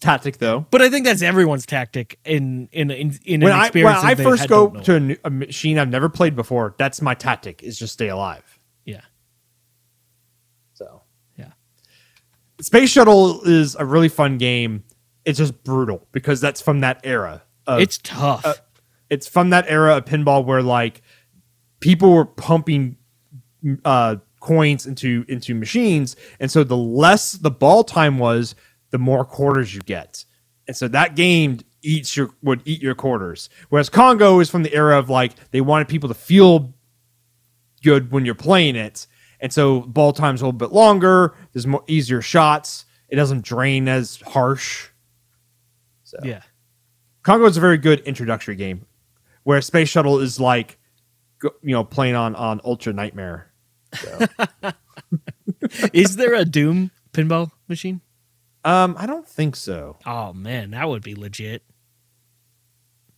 [0.00, 0.66] tactic, though.
[0.70, 4.14] but I think that's everyone's tactic in in in, in When an I when I
[4.14, 7.62] first had- go to a, new, a machine I've never played before, that's my tactic
[7.62, 8.58] is just stay alive.
[8.84, 9.00] yeah.
[10.74, 11.02] So
[11.36, 11.52] Yeah.
[12.60, 14.84] Space Shuttle is a really fun game.
[15.28, 17.42] It's just brutal because that's from that era.
[17.66, 18.46] Of, It's tough.
[18.46, 18.54] uh,
[19.10, 21.02] it's from that era of pinball where like
[21.80, 22.96] people were pumping
[23.84, 28.54] uh, coins into into machines, and so the less the ball time was,
[28.88, 30.24] the more quarters you get,
[30.66, 33.50] and so that game eats your would eat your quarters.
[33.68, 36.72] Whereas Congo is from the era of like they wanted people to feel
[37.82, 39.06] good when you're playing it,
[39.40, 41.34] and so ball time's a little bit longer.
[41.52, 42.86] There's more easier shots.
[43.10, 44.88] It doesn't drain as harsh.
[46.08, 46.40] So yeah.
[47.22, 48.86] Congo is a very good introductory game,
[49.42, 50.78] where Space Shuttle is like,
[51.42, 53.52] you know, playing on on Ultra Nightmare.
[53.94, 54.26] So,
[55.92, 58.00] Is there a Doom pinball machine?
[58.64, 59.98] um, I don't think so.
[60.06, 61.62] Oh man, that would be legit.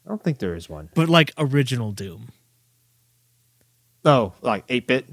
[0.05, 0.91] I don't think there is one.
[0.97, 2.31] But like original Doom.
[4.05, 5.09] Oh, like eight bit.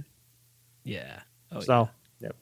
[0.84, 1.20] Yeah.
[1.52, 2.36] Oh, so, yep.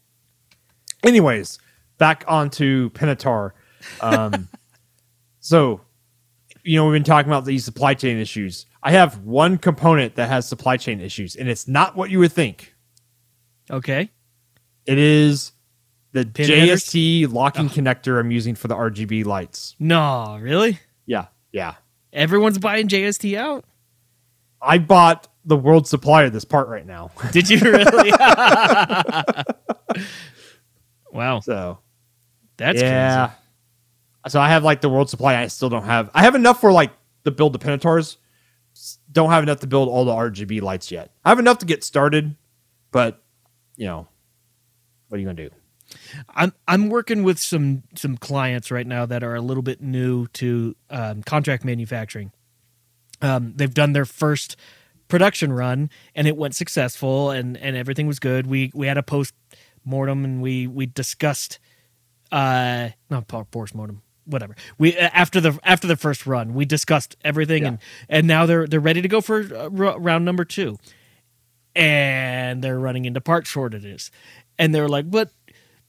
[1.04, 1.60] Anyways,
[1.98, 3.54] back onto Pinotaur.
[4.00, 4.48] Um,
[5.46, 5.80] so,
[6.64, 8.66] you know, we've been talking about these supply chain issues.
[8.82, 12.34] I have one component that has supply chain issues, and it's not what you would
[12.34, 12.74] think.
[13.70, 14.10] Okay.
[14.88, 15.52] It is
[16.14, 16.84] the Pin headers?
[16.86, 19.76] JST locking connector I'm using for the RGB lights.
[19.78, 20.80] No, really?
[21.06, 21.76] Yeah, yeah.
[22.12, 23.66] Everyone's buying JST out?
[24.60, 27.12] I bought the world supply of this part right now.
[27.32, 28.10] Did you really?
[31.12, 31.78] wow, So
[32.58, 33.28] that's yeah.
[33.28, 33.42] crazy.
[34.28, 35.36] So I have like the world supply.
[35.36, 36.10] I still don't have.
[36.14, 36.92] I have enough for like
[37.26, 38.18] to build the Pinotaurs.
[39.12, 41.12] Don't have enough to build all the RGB lights yet.
[41.24, 42.36] I have enough to get started,
[42.92, 43.24] but
[43.78, 44.08] you know,
[45.08, 45.50] what are you gonna do?
[46.30, 50.28] I'm I'm working with some some clients right now that are a little bit new
[50.28, 52.32] to um, contract manufacturing.
[53.22, 54.58] Um, they've done their first
[55.08, 58.48] production run and it went successful and and everything was good.
[58.48, 59.34] We we had a post
[59.86, 61.60] mortem and we we discussed
[62.32, 67.16] uh not post mortem whatever we uh, after the after the first run we discussed
[67.24, 67.68] everything Yeah.
[67.70, 67.78] and
[68.10, 70.78] and now they're they're ready to go for uh, round number two
[71.76, 74.12] and they're running into part shortages
[74.58, 75.30] and they're like but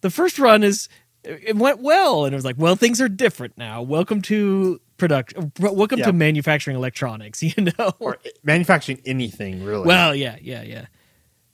[0.01, 0.89] the first run is
[1.25, 5.53] it went well and it was like well things are different now welcome to production
[5.61, 6.07] welcome Yeah.
[6.07, 9.87] to manufacturing electronics you know Or manufacturing anything really?
[9.87, 10.87] well yeah yeah yeah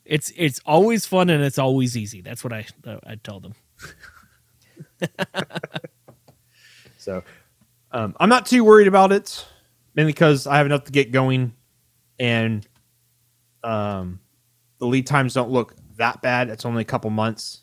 [0.04, 2.22] It's it's always fun and it's always easy.
[2.22, 2.66] That's what I
[3.06, 3.54] I tell them.
[7.02, 7.24] So
[7.90, 9.44] um, I'm not too worried about it,
[9.94, 11.54] mainly because I have enough to get going,
[12.18, 12.66] and
[13.64, 14.20] um,
[14.78, 16.48] the lead times don't look that bad.
[16.48, 17.62] It's only a couple months,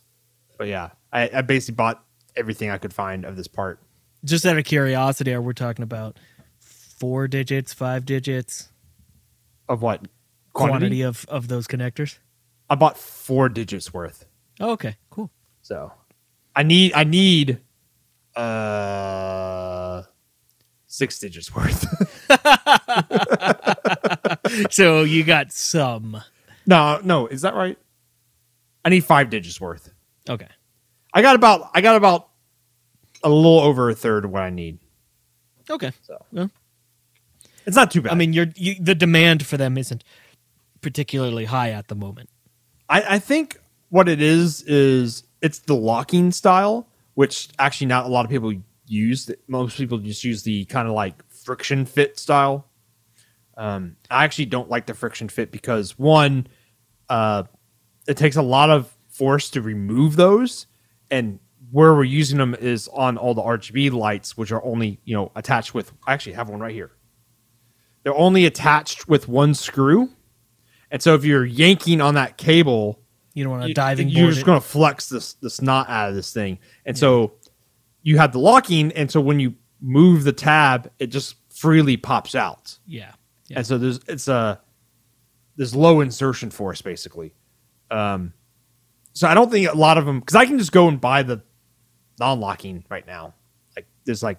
[0.58, 2.04] but yeah, I, I basically bought
[2.36, 3.80] everything I could find of this part.
[4.26, 6.20] Just out of curiosity, are we talking about
[6.60, 8.70] four digits, five digits
[9.70, 10.08] Of what
[10.52, 12.18] quantity, of of those connectors?
[12.70, 14.26] I bought four digits worth.
[14.60, 15.32] Oh, okay, cool.
[15.62, 15.94] So
[16.56, 17.62] I need I need
[18.40, 20.04] uh
[20.88, 21.86] six digits worth.
[24.72, 26.22] so you got some.
[26.66, 27.78] no, no, is that right?
[28.84, 29.92] I need five digits worth.
[30.30, 30.48] Okay.
[31.14, 32.30] I got about I got about
[33.24, 34.80] a little over a third of what I need.
[35.70, 35.92] Okay.
[36.02, 36.50] So Well,
[37.66, 38.12] it's not too bad.
[38.12, 40.04] I mean, you're you, the demand for them isn't
[40.82, 42.30] particularly high at the moment.
[42.88, 43.60] I, I think
[43.90, 46.88] what it is is it's the locking style,
[47.20, 48.54] which actually not a lot of people
[48.86, 49.30] use.
[49.50, 52.66] Most people just use the kind of like friction fit style.
[53.58, 56.48] Um, I actually don't like the friction fit because one,
[57.10, 57.44] uh,
[58.08, 60.68] it takes a lot of force to remove those,
[61.12, 61.40] and
[61.72, 65.34] where we're using them is on all the RGB lights, which are only you know
[65.36, 65.92] attached with.
[66.08, 66.92] I actually have one right here.
[68.04, 70.10] They're only attached with one screw,
[70.90, 73.02] and so if you're yanking on that cable,
[73.34, 74.34] You don't want a you- diving You're board.
[74.36, 77.34] just going to flex this this knot out of this thing, and so
[78.02, 82.36] you have the locking, and so when you move the tab, it just freely pops
[82.36, 83.12] out, yeah.
[83.48, 83.58] Yeah.
[83.60, 84.60] and so there's it's a
[85.56, 87.34] there's low insertion force basically.
[87.92, 88.34] Um,
[89.14, 91.24] so I don't think a lot of them because I can just go and buy
[91.24, 91.42] the
[92.20, 93.34] non-locking right now.
[93.76, 94.38] Like there's like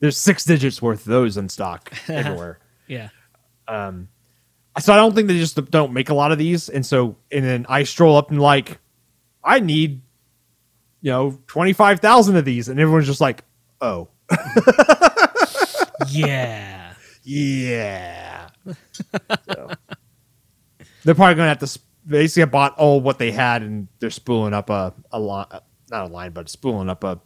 [0.00, 2.58] there's six digits worth of those in stock everywhere.
[2.86, 3.08] Yeah.
[3.68, 4.08] Um,
[4.78, 7.44] so I don't think they just don't make a lot of these, and so and
[7.44, 8.78] then I stroll up and like,
[9.42, 10.02] I need,
[11.00, 13.44] you know, twenty five thousand of these, and everyone's just like,
[13.80, 14.08] oh
[16.08, 16.94] Yeah.
[17.24, 18.48] yeah.
[19.48, 19.70] So,
[21.04, 24.10] they're probably gonna have to sp- basically I bought all what they had, and they're
[24.10, 25.46] spooling up a a line,
[25.90, 27.20] not a line, but spooling up a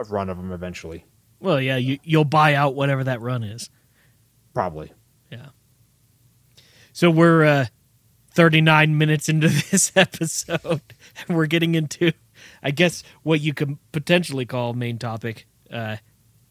[0.00, 1.04] a run of them eventually,
[1.40, 3.68] Well, yeah, you you'll buy out whatever that run is.
[4.54, 4.92] probably.
[6.98, 7.66] So we're uh
[8.32, 10.80] 39 minutes into this episode.
[11.28, 12.12] and We're getting into
[12.60, 15.46] I guess what you could potentially call main topic.
[15.70, 15.98] Uh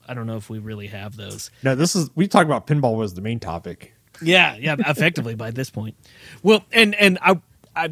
[0.08, 1.52] I don't know if we really have those.
[1.64, 3.94] No, this is we talked about pinball was the main topic.
[4.22, 5.98] Yeah, yeah, effectively by this point.
[6.44, 7.42] Well, and and I
[7.76, 7.90] I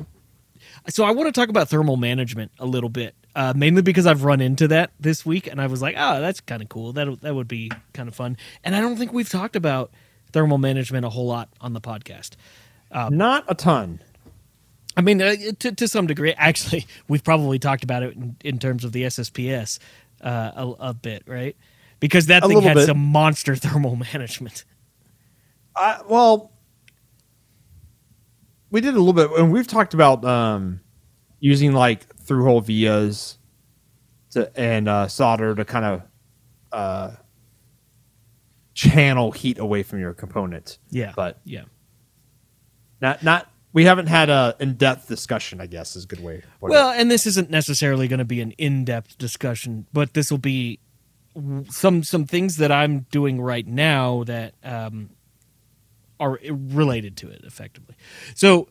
[0.87, 3.15] so I want to talk about thermal management a little bit.
[3.35, 6.39] Uh, mainly because I've run into that this week, and I was like, "Oh, that's
[6.39, 6.93] kind of cool.
[6.93, 9.91] That that would be kind of fun." And I don't think we've talked about
[10.35, 12.31] thermal management a whole lot on the podcast.
[12.93, 14.01] Not a ton.
[14.97, 18.59] I mean, uh, to to some degree, actually, we've probably talked about it in, in
[18.59, 19.79] terms of the SSPS
[20.21, 21.55] uh, a, a bit, right?
[21.99, 22.85] Because that A thing had bit.
[22.85, 24.65] some monster thermal management.
[25.75, 26.51] I, well,
[28.71, 30.81] we did a little bit, and we've talked about um,
[31.39, 33.37] using like through hole vias
[34.31, 36.01] to and uh, solder to kind of
[36.71, 37.11] uh,
[38.75, 40.77] channel heat away from your component.
[40.91, 41.63] Yeah, But yeah,
[43.01, 45.59] not not we haven't had a in depth discussion.
[45.59, 46.43] I guess is a good way.
[46.59, 46.69] put it.
[46.71, 50.79] Well, and this isn't necessarily going to be an in-depth discussion, but this will be
[51.69, 55.09] some some things that I'm doing right now that um,
[56.19, 57.95] are related to it effectively.
[58.35, 58.67] So,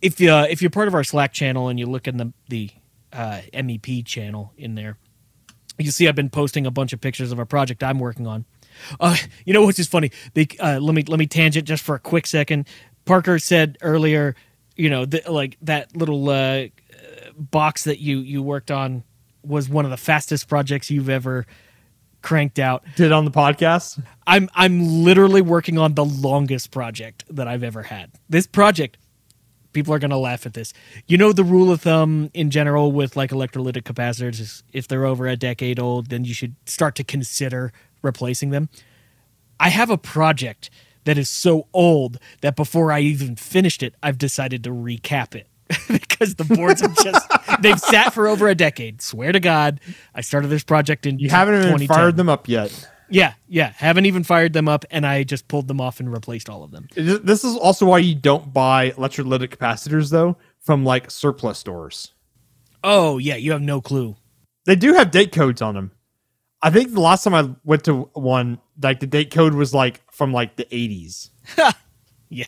[0.00, 2.32] if you uh, if you're part of our Slack channel and you look in the
[2.48, 2.70] the
[3.12, 4.96] uh, MEP channel in there,
[5.78, 8.46] you see I've been posting a bunch of pictures of a project I'm working on.
[9.00, 10.10] Uh, you know what's just funny?
[10.34, 12.68] They, uh, let me let me tangent just for a quick second.
[13.04, 14.36] Parker said earlier,
[14.76, 16.66] you know, like that little uh,
[17.36, 19.04] box that you you worked on
[19.44, 21.46] was one of the fastest projects you've ever
[22.22, 22.84] cranked out.
[22.96, 24.02] did on the podcast.
[24.26, 28.12] I'm I'm literally working on the longest project that I've ever had.
[28.28, 28.96] This project,
[29.72, 30.72] people are gonna laugh at this.
[31.06, 35.04] You know the rule of thumb in general with like electrolytic capacitors is if they're
[35.04, 37.72] over a decade old, then you should start to consider
[38.02, 38.68] replacing them.
[39.58, 40.70] I have a project
[41.04, 45.48] that is so old that before I even finished it, I've decided to recap it.
[45.88, 47.26] because the boards have just
[47.60, 49.00] they've sat for over a decade.
[49.00, 49.80] Swear to God,
[50.14, 52.88] I started this project in You haven't even fired them up yet.
[53.08, 53.72] Yeah, yeah.
[53.76, 56.70] Haven't even fired them up, and I just pulled them off and replaced all of
[56.70, 56.88] them.
[56.94, 62.12] This is also why you don't buy electrolytic capacitors though from like surplus stores.
[62.82, 64.16] Oh yeah, you have no clue.
[64.64, 65.92] They do have date codes on them.
[66.62, 70.00] I think the last time I went to one, like the date code was like
[70.12, 71.30] from like the 80s.
[72.28, 72.46] Yeah,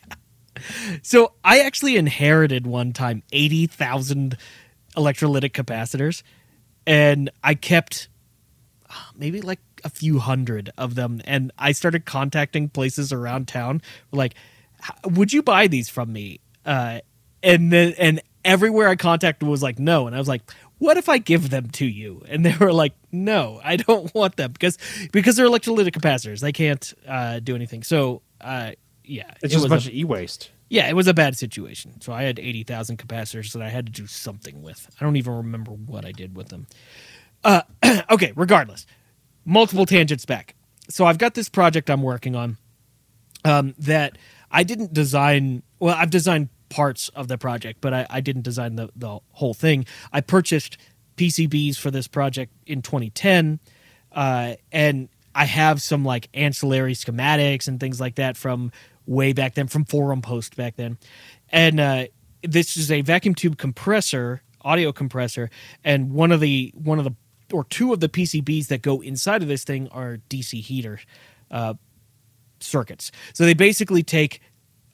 [1.02, 4.38] So I actually inherited one time 80,000
[4.96, 6.22] electrolytic capacitors
[6.86, 8.08] and I kept
[8.88, 13.82] uh, maybe like a few hundred of them and I started contacting places around town
[14.10, 14.36] like
[15.04, 16.40] would you buy these from me?
[16.64, 17.00] Uh,
[17.42, 20.50] and then and everywhere I contacted was like no and I was like
[20.84, 22.22] what if I give them to you?
[22.28, 24.78] And they were like, no, I don't want them because
[25.12, 26.40] because they're electrolytic capacitors.
[26.40, 27.82] They can't uh, do anything.
[27.82, 28.72] So uh,
[29.04, 30.50] yeah, It's it just a bunch of e-waste.
[30.68, 32.00] yeah, it was a bad situation.
[32.00, 34.88] So I had 80,000 capacitors that I had to do something with.
[35.00, 36.66] I don't even remember what I did with them.
[37.42, 37.62] Uh,
[38.10, 38.86] okay, regardless,
[39.44, 40.54] multiple tangents back.
[40.88, 42.58] So I've got this project I'm working on
[43.44, 44.18] um, that
[44.50, 45.62] I didn't design.
[45.80, 49.54] Well, I've designed parts of the project, but I, I didn't design the, the whole
[49.54, 49.86] thing.
[50.12, 50.76] I purchased
[51.16, 53.60] PCBs for this project in 2010,
[54.12, 58.72] uh, and I have some like ancillary schematics and things like that from
[59.06, 60.98] way back then, from forum post back then,
[61.50, 62.06] and uh,
[62.42, 65.50] this is a vacuum tube compressor, audio compressor,
[65.82, 67.14] and one of the one of the
[67.52, 70.98] or two of the PCBs that go inside of this thing are DC heater
[71.50, 71.74] uh,
[72.60, 73.12] circuits.
[73.32, 74.40] So they basically take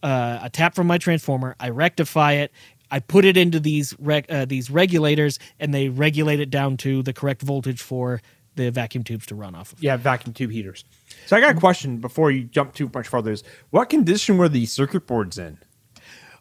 [0.02, 2.52] uh, a tap from my transformer, I rectify it,
[2.90, 7.02] I put it into these reg- uh, these regulators, and they regulate it down to
[7.02, 8.20] the correct voltage for
[8.56, 9.82] the vacuum tubes to run off of.
[9.82, 10.84] Yeah, vacuum tube heaters.
[11.26, 13.30] So I got a question before you jump too much farther.
[13.30, 15.58] Is what condition were the circuit boards in?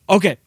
[0.09, 0.37] Okay.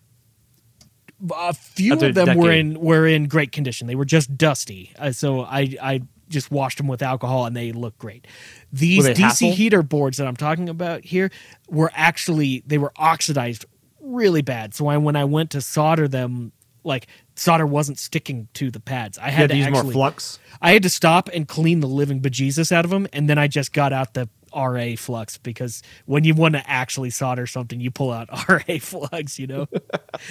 [1.36, 3.86] A few After of them were in were in great condition.
[3.86, 6.02] They were just dusty, uh, so I I
[6.32, 8.26] just washed them with alcohol and they look great.
[8.72, 9.52] These DC HASL?
[9.52, 11.30] heater boards that I'm talking about here
[11.68, 13.64] were actually they were oxidized
[14.00, 14.74] really bad.
[14.74, 16.52] So I, when I went to solder them,
[16.84, 17.06] like
[17.36, 19.18] solder wasn't sticking to the pads.
[19.18, 20.38] I had had to to use actually more flux.
[20.60, 23.48] I had to stop and clean the living bejesus out of them, and then I
[23.48, 27.90] just got out the RA flux because when you want to actually solder something, you
[27.90, 29.38] pull out RA flux.
[29.38, 29.68] You know,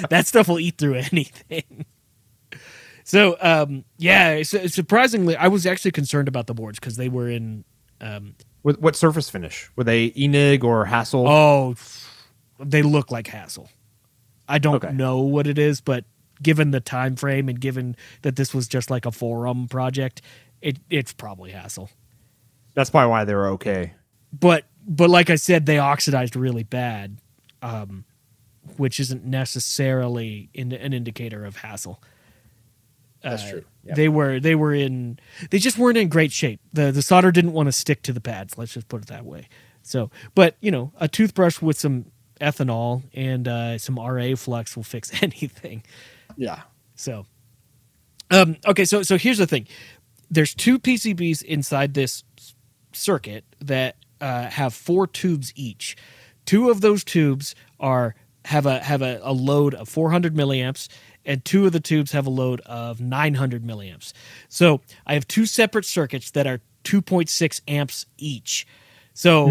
[0.10, 1.86] that stuff will eat through anything.
[3.04, 7.30] So, um, yeah, su- surprisingly, I was actually concerned about the boards because they were
[7.30, 7.64] in.
[8.00, 9.70] Um, With what surface finish?
[9.76, 11.28] Were they ENIG or HASL?
[11.28, 11.76] oh,
[12.60, 13.68] they look like HASL.
[14.48, 14.92] I don't Okay.
[14.94, 16.06] know what it is, but
[16.42, 20.22] given the time frame and given that this was just like a forum project,
[20.62, 21.90] it it's probably HASL.
[22.74, 23.94] That's probably why they were okay.
[24.32, 27.18] but but like I said, they oxidized really bad,
[27.62, 28.04] um,
[28.78, 31.98] which isn't necessarily in, an indicator of HASL.
[33.22, 33.64] That's Uh, true.
[33.84, 33.94] Yeah.
[33.96, 35.20] They were they were in
[35.50, 36.60] they just weren't in great shape.
[36.74, 38.58] the The solder didn't want to stick to the pads.
[38.58, 39.48] Let's just put it that way.
[39.84, 42.06] So, but you know, a toothbrush with some
[42.40, 45.84] ethanol and uh, some RA flux will fix anything.
[46.38, 46.62] Yeah.
[46.96, 47.26] So,
[48.30, 49.68] um, okay, so so here's the thing:
[50.30, 52.24] there's two PCBs inside this
[52.94, 55.96] circuit that uh, have four tubes each.
[56.46, 58.16] Two of those tubes are
[58.46, 60.88] have a have a, a load of 400 milliamps,
[61.26, 64.14] and two of the tubes have a load of 900 milliamps.
[64.50, 68.66] So I have two separate circuits that are 2.6 amps each.
[69.14, 69.48] So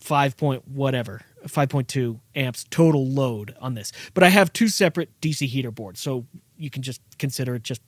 [0.00, 3.92] five point whatever, 5.2 amps total load on this.
[4.12, 7.80] But I have two separate DC heater boards, so you can just consider it just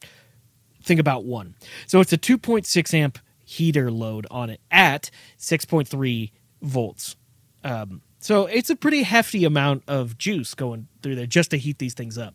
[0.82, 1.54] think about one.
[1.86, 6.30] So it's a 2.6 amp heater load on it at 6.3
[6.62, 7.16] volts.
[7.64, 11.78] Um, so it's a pretty hefty amount of juice going through there just to heat
[11.78, 12.34] these things up.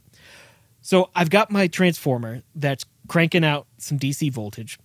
[0.81, 4.79] So I've got my transformer that's cranking out some DC voltage,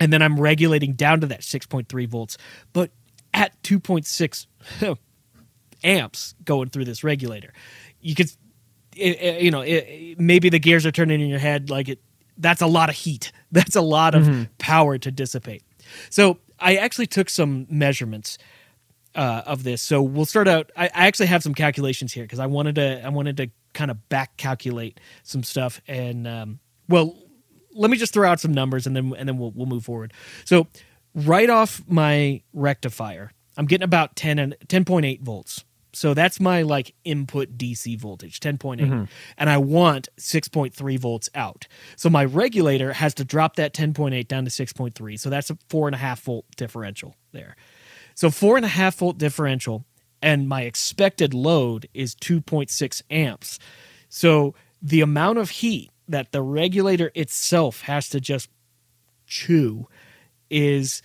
[0.00, 2.36] and then I'm regulating down to that 6.3 volts,
[2.72, 2.90] but
[3.32, 4.46] at 2.6
[5.84, 7.52] amps going through this regulator.
[8.00, 8.30] You could,
[8.96, 11.88] it, it- you know, it, it- maybe the gears are turning in your head like
[11.88, 12.00] it.
[12.38, 13.32] That's a lot of heat.
[13.52, 14.42] That's a lot of mm-hmm.
[14.58, 15.62] power to dissipate.
[16.10, 18.38] So I actually took some measurements
[19.14, 19.80] uh, of this.
[19.80, 20.70] So we'll start out.
[20.76, 23.04] I, I actually have some calculations here because I wanted to.
[23.04, 25.80] I wanted to kind of back calculate some stuff.
[25.86, 26.58] And um,
[26.88, 27.16] well,
[27.74, 30.12] let me just throw out some numbers and then and then we'll we'll move forward.
[30.44, 30.66] So
[31.14, 35.64] right off my rectifier, I'm getting about 10 and 10.8 volts.
[35.92, 38.80] So that's my like input DC voltage, 10.8.
[39.38, 41.66] And I want 6.3 volts out.
[41.96, 45.18] So my regulator has to drop that 10.8 down to 6.3.
[45.18, 47.56] So that's a four and a half volt differential there.
[48.14, 49.86] So four and a half volt differential,
[50.22, 53.58] and my expected load is 2.6 amps.
[54.08, 58.48] So the amount of heat that the regulator itself has to just
[59.26, 59.88] chew
[60.50, 61.02] is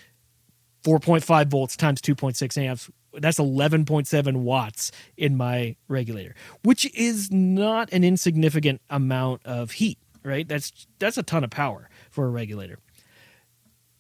[0.83, 2.89] 4.5 volts times 2.6 amps.
[3.13, 10.47] That's 11.7 watts in my regulator, which is not an insignificant amount of heat, right?
[10.47, 12.79] That's that's a ton of power for a regulator.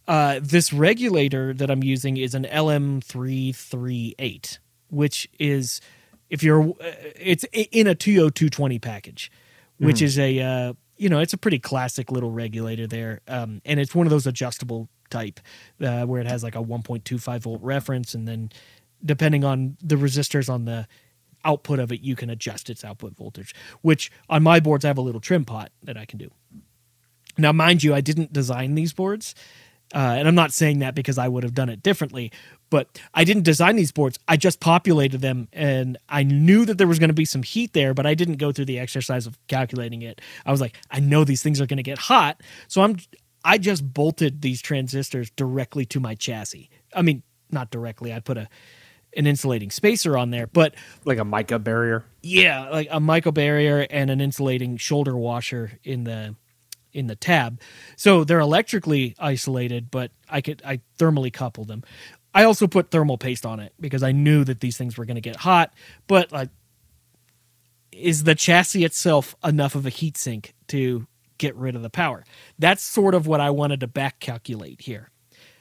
[0.07, 4.57] Uh, this regulator that I'm using is an LM338,
[4.91, 5.81] which is
[6.29, 9.31] if you're uh, it's in a TO220 package,
[9.79, 13.79] which is a uh, you know it's a pretty classic little regulator there, um, and
[13.79, 15.39] it's one of those adjustable type
[15.81, 18.51] uh, where it has like a 1.25 volt reference, and then
[19.03, 20.87] depending on the resistors on the
[21.43, 23.55] output of it, you can adjust its output voltage.
[23.81, 26.29] Which on my boards, I have a little trim pot that I can do.
[27.37, 29.33] Now, mind you, I didn't design these boards.
[29.93, 32.31] Uh, and I'm not saying that because I would have done it differently,
[32.71, 34.17] but I didn't design these boards.
[34.27, 37.73] I just populated them and I knew that there was going to be some heat
[37.73, 40.21] there, but I didn't go through the exercise of calculating it.
[40.45, 42.41] I was like, I know these things are going to get hot.
[42.67, 42.97] So I'm,
[43.43, 46.69] I just bolted these transistors directly to my chassis.
[46.95, 48.13] I mean, not directly.
[48.13, 48.47] I put a,
[49.17, 52.05] an insulating spacer on there, but like a mica barrier.
[52.23, 56.35] Yeah, like a mica barrier and an insulating shoulder washer in the
[56.93, 57.59] in the tab.
[57.95, 61.83] So they're electrically isolated, but I could I thermally couple them.
[62.33, 65.15] I also put thermal paste on it because I knew that these things were going
[65.15, 65.73] to get hot,
[66.07, 66.49] but like
[67.91, 71.07] is the chassis itself enough of a heat sink to
[71.37, 72.23] get rid of the power?
[72.57, 75.09] That's sort of what I wanted to back calculate here.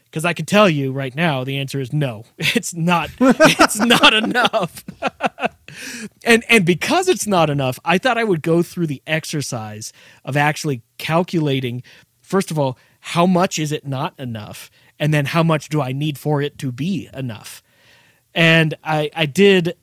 [0.04, 2.24] Because I can tell you right now, the answer is no.
[2.38, 3.10] It's not.
[3.20, 4.84] it's not enough.
[6.24, 9.92] and and because it's not enough, I thought I would go through the exercise
[10.24, 11.82] of actually calculating
[12.30, 14.70] first of all, how much is it not enough?
[15.00, 17.62] And then how much do I need for it to be enough?
[18.34, 19.74] And I I did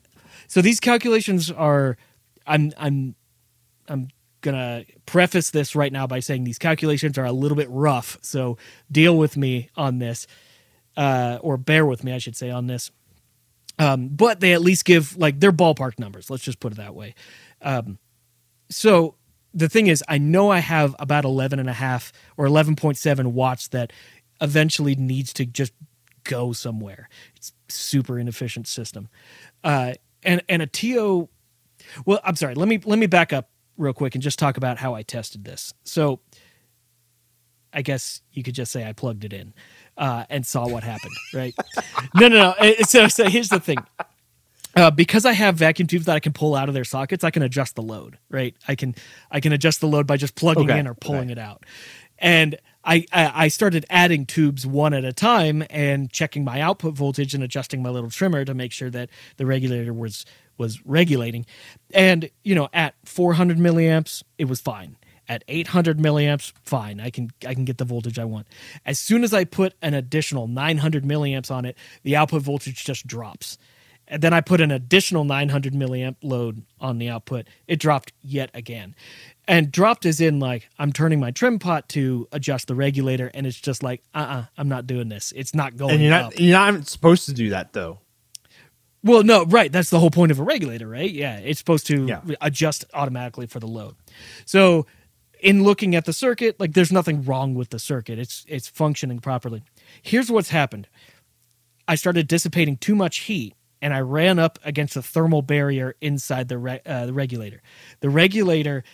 [0.46, 1.98] so these calculations are
[2.46, 3.14] I'm I'm
[3.88, 4.08] I'm
[4.40, 8.56] gonna preface this right now by saying these calculations are a little bit rough, so
[8.90, 10.26] deal with me on this,
[10.96, 12.90] uh, or bear with me, I should say, on this.
[13.78, 16.30] Um, but they at least give like their ballpark numbers.
[16.30, 17.14] Let's just put it that way.
[17.62, 17.98] Um,
[18.70, 19.14] so
[19.54, 23.68] the thing is, I know I have about 11 and a half or 11.7 watts
[23.68, 23.92] that
[24.40, 25.72] eventually needs to just
[26.24, 27.08] go somewhere.
[27.36, 29.08] It's super inefficient system.
[29.64, 31.28] Uh, and, and a TO,
[32.04, 32.54] well, I'm sorry.
[32.54, 35.44] Let me, let me back up real quick and just talk about how I tested
[35.44, 35.72] this.
[35.84, 36.20] So
[37.72, 39.54] I guess you could just say I plugged it in
[39.96, 41.54] uh, and saw what happened, right?
[42.14, 42.74] no, no, no.
[42.82, 43.78] So, so here's the thing.
[44.76, 47.30] Uh, because I have vacuum tubes that I can pull out of their sockets, I
[47.30, 48.54] can adjust the load, right?
[48.68, 48.94] I can
[49.30, 51.64] I can adjust the load by just plugging Okay, in or pulling it out.
[52.18, 52.56] And
[52.88, 57.44] I, I started adding tubes one at a time and checking my output voltage and
[57.44, 60.24] adjusting my little trimmer to make sure that the regulator was
[60.56, 61.44] was regulating.
[61.92, 64.96] And you know, at 400 milliamps, it was fine.
[65.28, 66.98] At 800 milliamps, fine.
[66.98, 68.46] I can I can get the voltage I want.
[68.86, 73.06] As soon as I put an additional 900 milliamps on it, the output voltage just
[73.06, 73.58] drops.
[74.10, 77.46] And then I put an additional 900 milliamp load on the output.
[77.66, 78.94] It dropped yet again.
[79.48, 83.46] And dropped is in like I'm turning my trim pot to adjust the regulator, and
[83.46, 85.32] it's just like, uh uh-uh, uh, i am not doing this.
[85.34, 86.22] It's not going And you're up.
[86.32, 87.98] not you're not supposed to do that though.
[89.02, 89.72] Well, no, right.
[89.72, 91.10] That's the whole point of a regulator, right?
[91.10, 92.20] Yeah, it's supposed to Yeah.
[92.40, 93.94] adjust automatically for the load.
[94.44, 94.86] So,
[95.40, 98.18] in looking at the circuit, like there's nothing wrong with the circuit.
[98.18, 99.62] It's it's functioning properly.
[100.02, 100.88] Here's what's happened.
[101.86, 106.48] I started dissipating too much heat and I ran up against a thermal barrier inside
[106.48, 107.62] the, re- uh, the regulator.
[108.00, 108.84] The regulator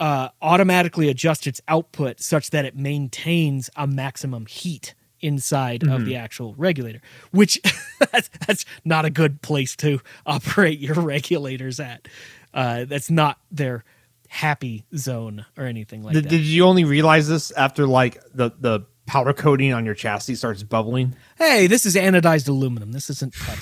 [0.00, 6.16] uh, automatically adjusts its output such that it maintains a maximum heat inside of the
[6.16, 7.58] actual regulator, which
[8.12, 12.06] that's, that's not a good place to operate your regulators at.
[12.52, 13.84] Uh, that's not their
[14.28, 16.28] happy zone or anything like Did, that.
[16.28, 20.62] did you only realize this after like the the powder coating on your chassis starts
[20.62, 21.14] bubbling?
[21.38, 22.92] hey, this is anodized aluminum.
[22.92, 23.60] This isn't powder.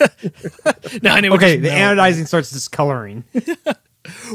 [1.02, 1.98] no, I Okay, the melt.
[1.98, 3.24] anodizing starts discoloring.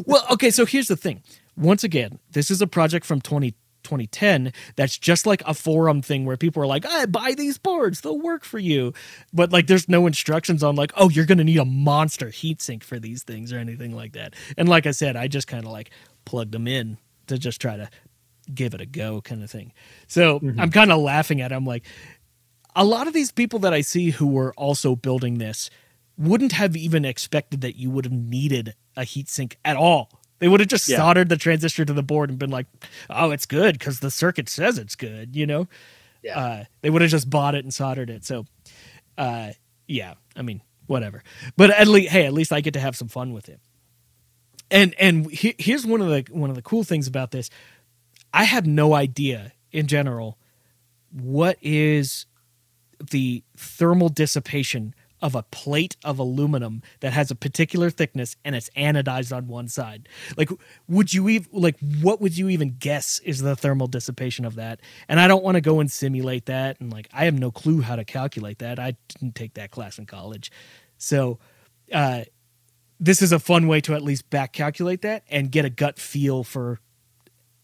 [0.05, 1.21] Well, okay, so here's the thing.
[1.55, 3.53] Once again, this is a project from 20,
[3.83, 8.01] 2010 that's just like a forum thing where people are like, I buy these boards,
[8.01, 8.93] they'll work for you.
[9.33, 12.99] But like there's no instructions on like, oh, you're gonna need a monster heatsink for
[12.99, 14.35] these things or anything like that.
[14.57, 15.91] And like I said, I just kind of like
[16.25, 16.97] plugged them in
[17.27, 17.89] to just try to
[18.53, 19.73] give it a go kind of thing.
[20.07, 20.59] So mm-hmm.
[20.59, 21.55] I'm kind of laughing at it.
[21.55, 21.85] I'm like,
[22.75, 25.69] a lot of these people that I see who were also building this
[26.19, 30.11] wouldn't have even expected that you would have needed a heatsink at all.
[30.39, 30.97] They would have just Yeah.
[30.97, 32.67] soldered the transistor to the board and been like,
[33.09, 35.67] "Oh, it's good because the circuit says it's good," you know.
[36.21, 36.37] Yeah.
[36.37, 38.25] Uh, they would have just bought it and soldered it.
[38.25, 38.45] So,
[39.17, 39.53] uh,
[39.87, 41.23] yeah, I mean, whatever.
[41.55, 43.59] But at least, hey, at least I get to have some fun with it.
[44.69, 47.49] And and he, here's one of the one of the cool things about this.
[48.33, 50.37] I have no idea in general
[51.11, 52.25] what is
[53.11, 58.69] the thermal dissipation of a plate of aluminum that has a particular thickness and it's
[58.77, 60.07] anodized on one side.
[60.37, 60.49] Like,
[60.87, 64.79] would you even like what would you even guess is the thermal dissipation of that?
[65.07, 67.81] And I don't want to go and simulate that, and like I have no clue
[67.81, 68.79] how to calculate that.
[68.79, 70.51] I didn't take that class in college,
[70.97, 71.39] so
[71.93, 72.23] uh,
[72.99, 75.99] this is a fun way to at least back calculate that and get a gut
[75.99, 76.79] feel for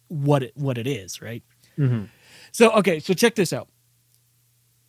[0.07, 1.43] what it what it is, right?
[1.77, 2.09] Mhm.
[2.51, 3.67] So okay, so check this out.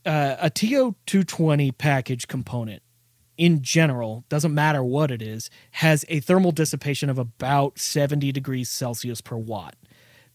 [0.07, 2.83] Uh, a TO220 package component
[3.37, 8.71] in general, doesn't matter what it is, has a thermal dissipation of about 70 degrees
[8.71, 9.75] Celsius per watt.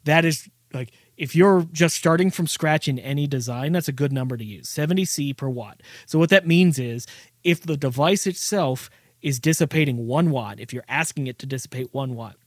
[0.03, 4.11] That is like if you're just starting from scratch in any design, that's a good
[4.11, 5.82] number to use 70 C per watt.
[6.05, 7.07] So, what that means is
[7.43, 8.89] if the device itself
[9.22, 12.38] is dissipating one watt, if you're asking it to dissipate one watt,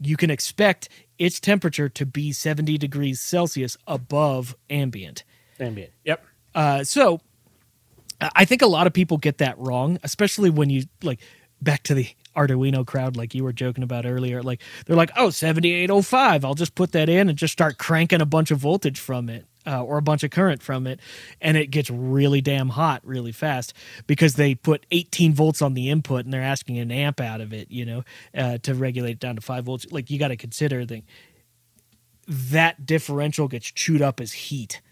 [0.00, 5.24] you can expect its temperature to be 70 degrees Celsius above ambient.
[5.60, 5.92] Ambient.
[6.04, 6.24] Yep.
[6.54, 7.20] Uh, so
[8.20, 11.20] I think a lot of people get that wrong, especially when you like
[11.60, 14.42] back to the Arduino crowd, like you were joking about earlier.
[14.42, 18.26] Like they're like, oh, 7805, I'll just put that in and just start cranking a
[18.26, 19.46] bunch of voltage from it.
[19.66, 21.00] Uh, or a bunch of current from it,
[21.40, 23.72] and it gets really damn hot really fast
[24.06, 27.54] because they put 18 volts on the input and they're asking an amp out of
[27.54, 28.04] it, you know,
[28.36, 29.90] uh, to regulate it down to five volts.
[29.90, 31.02] Like you got to consider that
[32.28, 34.82] that differential gets chewed up as heat.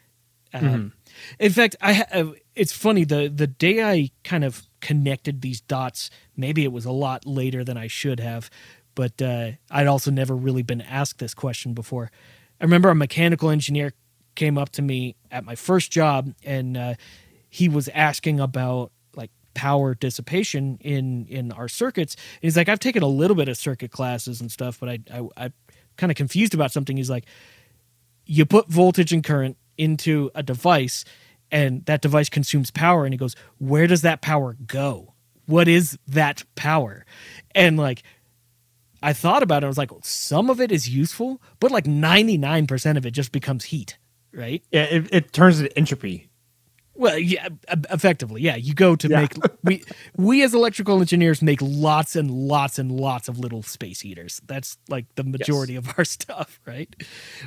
[0.55, 0.93] Um,
[1.39, 5.61] In fact, I ha- uh, it's funny the the day I kind of connected these
[5.61, 6.11] dots.
[6.37, 8.51] Maybe it was a lot later than I should have,
[8.95, 12.11] but uh, I'd also never really been asked this question before.
[12.61, 13.93] I remember a mechanical engineer
[14.35, 16.95] came up to me at my first job, and uh,
[17.49, 22.15] he was asking about like power dissipation in in our circuits.
[22.15, 24.99] And he's like, I've taken a little bit of circuit classes and stuff, but I
[25.13, 25.53] I, I
[25.97, 26.97] kind of confused about something.
[26.97, 27.27] He's like,
[28.25, 31.05] you put voltage and current into a device
[31.51, 35.15] and that device consumes power and he goes where does that power go?
[35.47, 37.05] What is that power?
[37.55, 38.03] And like
[39.05, 42.97] i thought about it i was like some of it is useful but like 99%
[42.97, 43.99] of it just becomes heat
[44.33, 44.63] right?
[44.71, 46.29] Yeah, it, it turns into entropy.
[47.03, 47.49] Well yeah
[47.91, 48.57] effectively yeah.
[48.57, 49.21] You go to Yeah.
[49.21, 49.35] make
[49.65, 49.83] we
[50.17, 54.41] we as electrical engineers make lots and lots and lots of little space heaters.
[54.47, 56.89] That's like the majority of our stuff right?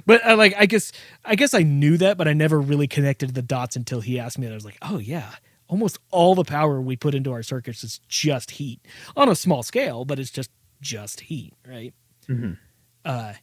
[0.05, 0.91] But uh, like i guess
[1.23, 4.37] i guess i knew that but i never really connected the dots until he asked
[4.37, 4.51] me that.
[4.53, 5.31] I was like oh yeah
[5.67, 8.79] almost all the power we put into our circuits is just heat
[9.15, 10.51] on a small scale but it's just
[10.81, 11.93] just heat right?
[12.29, 12.57] Mhm.
[13.03, 13.33] uh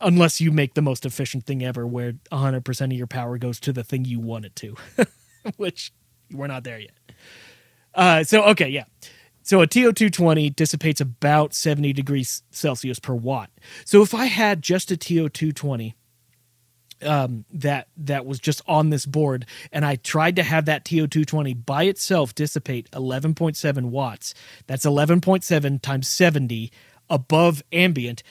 [0.00, 3.72] unless you make the most efficient thing ever where 100% of your power goes to
[3.72, 4.76] the thing you want it to
[5.56, 5.92] which
[6.32, 6.92] we're not there yet
[7.94, 8.84] uh, so okay yeah
[9.42, 13.50] so a TO220 dissipates about 70 degrees Celsius per watt.
[13.84, 15.94] So if I had just a TO220
[17.02, 21.64] um, that that was just on this board, and I tried to have that TO220
[21.64, 24.34] by itself dissipate 11.7 watts,
[24.66, 26.70] that's 11.7 times 70
[27.08, 28.22] above ambient.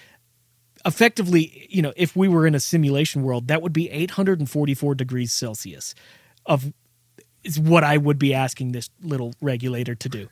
[0.86, 5.34] Effectively, you know, if we were in a simulation world, that would be 844 degrees
[5.34, 5.94] Celsius
[6.46, 6.72] of
[7.44, 10.28] is what I would be asking this little regulator to do.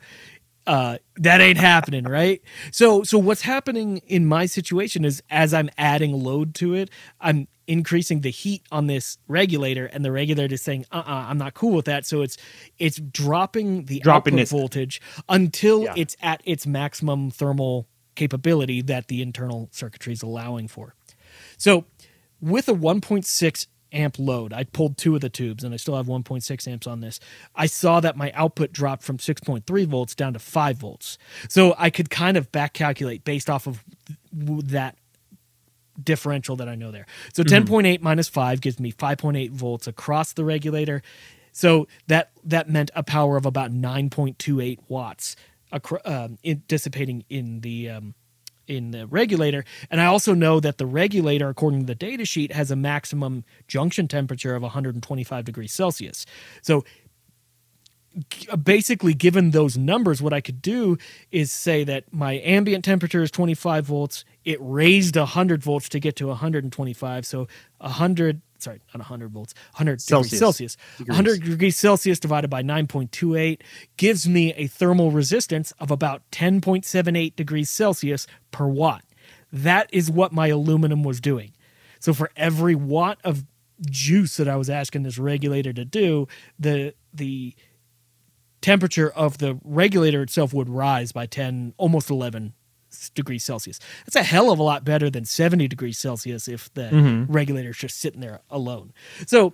[0.65, 2.41] Uh, that ain't happening, right?
[2.71, 6.89] So, so what's happening in my situation is as I'm adding load to it,
[7.21, 11.37] I'm increasing the heat on this regulator, and the regulator is saying, "Uh, uh I'm
[11.37, 12.37] not cool with that." So it's
[12.77, 15.93] it's dropping the Dropping output voltage until Yeah.
[15.95, 17.87] it's at its maximum thermal
[18.17, 20.95] capability that the internal circuitry is allowing for.
[21.55, 21.85] So
[22.41, 26.07] with a 1.6 amp load, I pulled two of the tubes and I still have
[26.07, 27.19] 1.6 amps on this.
[27.55, 31.17] I saw that my output dropped from 6.3 volts down to 5 volts.
[31.47, 33.83] So I could kind of back calculate based off of
[34.33, 34.97] that
[36.03, 37.05] differential that I know there.
[37.33, 37.71] So mm-hmm.
[37.71, 41.01] 10.8 minus 5 gives me 5.8 volts across the regulator.
[41.51, 45.35] So that that meant a power of about 9.28 watts
[46.05, 48.15] um, in, dissipating in the um,
[48.67, 49.63] in the regulator.
[49.89, 53.45] And I also know that the regulator, according to the data sheet, has a maximum
[53.67, 56.25] junction temperature of 125 degrees Celsius.
[56.61, 56.83] So
[58.63, 60.97] basically, given those numbers, what I could do
[61.31, 64.25] is say that my ambient temperature is 25 volts.
[64.43, 67.25] It raised 100 volts to get to 125.
[67.25, 67.47] So
[67.79, 70.29] 100, sorry, not 100 volts, 100 Celsius.
[70.31, 70.77] degrees Celsius.
[71.07, 73.61] 100 degrees Celsius divided by 9.28
[73.97, 79.03] gives me a thermal resistance of about 10.78 degrees Celsius per watt.
[79.51, 81.53] That is what my aluminum was doing.
[81.99, 83.45] So for every watt of
[83.89, 86.27] juice that I was asking this regulator to do,
[86.59, 87.55] the the
[88.61, 92.53] temperature of the regulator itself would rise by 10 almost 11 s-
[93.13, 96.89] degrees celsius that's a hell of a lot better than 70 degrees celsius if the
[96.89, 97.31] mm-hmm.
[97.31, 98.93] regulator's just sitting there alone
[99.25, 99.53] so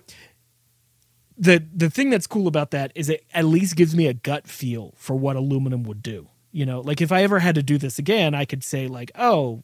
[1.36, 4.46] the the thing that's cool about that is it at least gives me a gut
[4.46, 7.78] feel for what aluminum would do you know like if i ever had to do
[7.78, 9.62] this again i could say like oh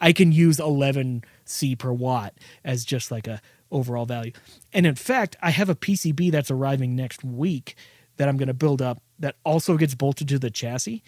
[0.00, 3.40] I can use 11 C per watt as just like a
[3.70, 4.32] overall value.
[4.72, 7.76] And in fact, I have a PCB that's arriving next week
[8.16, 11.02] that I'm going to build up that also gets bolted to the chassis.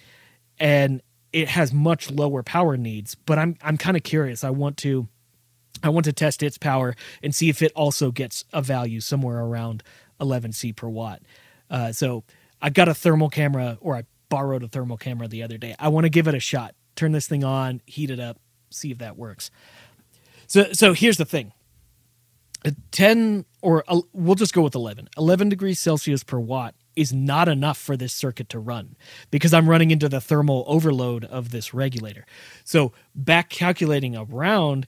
[0.58, 1.02] and
[1.32, 3.14] it has much lower power needs.
[3.14, 4.44] But I'm I'm kind of curious.
[4.44, 5.08] I want to
[5.82, 9.38] I want to test its power and see if it also gets a value somewhere
[9.38, 9.82] around
[10.20, 11.22] 11 C per watt.
[11.70, 12.24] Uh, so
[12.60, 15.74] I got a thermal camera, or I borrowed a thermal camera the other day.
[15.78, 16.74] I want to give it a shot.
[16.96, 18.38] Turn this thing on, heat it up,
[18.70, 19.50] see if that works.
[20.46, 21.52] So so here's the thing.
[22.64, 25.08] A 10 or uh, we'll just go with 11.
[25.16, 28.96] 11 degrees Celsius per watt is not enough for this circuit to run
[29.30, 32.26] because I'm running into the thermal overload of this regulator.
[32.64, 34.86] So back calculating around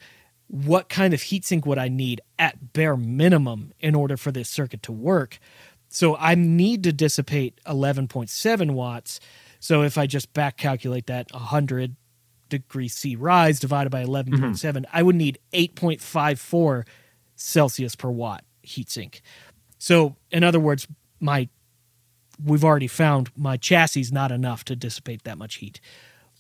[0.49, 4.83] what kind of heatsink would I need at bare minimum in order for this circuit
[4.83, 5.39] to work?
[5.89, 9.21] So I need to dissipate 11.7 watts.
[9.61, 11.95] So if I just back calculate that 100
[12.49, 14.85] degree C rise divided by 11.7, mm-hmm.
[14.93, 16.87] I would need 8.54
[17.37, 19.21] Celsius per watt heatsink.
[19.79, 20.89] So in other words,
[21.21, 21.49] my
[22.45, 25.81] we've already found my chassis is not enough to dissipate that much heat.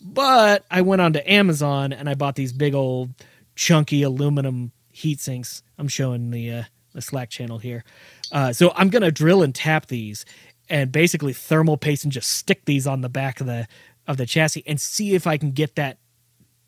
[0.00, 3.10] But I went onto Amazon and I bought these big old
[3.54, 5.62] chunky aluminum heat sinks.
[5.78, 7.84] I'm showing the uh, the Slack channel here.
[8.32, 10.24] Uh, so I'm gonna drill and tap these,
[10.68, 13.66] and basically thermal paste and just stick these on the back of the
[14.06, 15.98] of the chassis and see if I can get that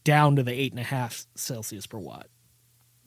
[0.04, 2.26] down to the eight and a half Celsius per watt.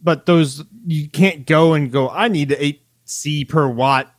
[0.02, 2.10] But those you can't go and go.
[2.10, 4.14] I need eight C per watt.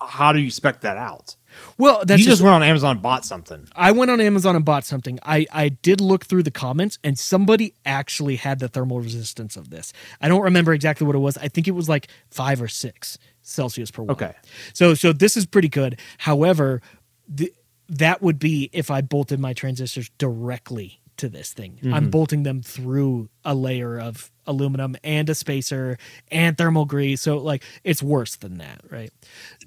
[0.00, 1.36] How do you spec that out?
[1.76, 3.66] Well, that's you just, just went on Amazon and bought something.
[3.74, 5.18] I went on Amazon and bought something.
[5.22, 9.70] I I did look through the comments, and somebody actually had the thermal resistance of
[9.70, 9.92] this.
[10.20, 11.36] I don't remember exactly what it was.
[11.36, 14.10] I think it was like five or six Celsius per watt.
[14.22, 14.34] Okay.
[14.72, 15.98] So so this is pretty good.
[16.18, 16.80] However,
[17.28, 17.52] the,
[17.88, 21.78] that would be if I bolted my transistors directly to this thing.
[21.82, 21.94] Mm-hmm.
[21.94, 25.98] I'm bolting them through a layer of aluminum and a spacer
[26.30, 27.20] and thermal grease.
[27.20, 29.10] So like it's worse than that, right?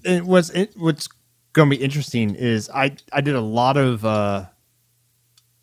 [0.04, 1.08] And what's it, what's
[1.54, 4.46] going to be interesting is I I did a lot of uh,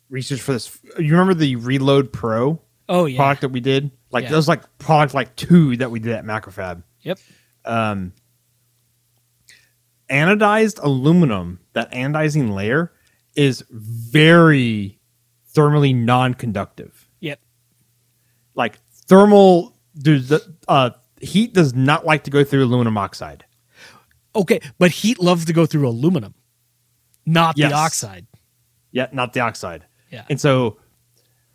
[0.09, 0.79] research for this.
[0.97, 2.61] You remember the Reload Pro?
[2.87, 3.91] Oh yeah, product that we did.
[4.11, 4.31] Like yeah.
[4.31, 6.83] that was like product like two that we did at Macrofab.
[7.01, 7.19] Yep.
[7.65, 8.13] Um,
[10.09, 12.91] anodized aluminum, that anodizing layer
[13.35, 14.98] is very
[15.53, 17.07] thermally non-conductive.
[17.19, 17.39] Yep.
[18.55, 18.77] Like
[19.07, 20.91] thermal, the uh,
[21.21, 23.45] heat does not like to go through aluminum oxide.
[24.35, 26.35] Okay, but heat loves to go through aluminum,
[27.25, 27.71] not yes.
[27.71, 28.27] the oxide.
[28.91, 29.85] Yeah, not the oxide.
[30.11, 30.25] Yeah.
[30.29, 30.77] And so,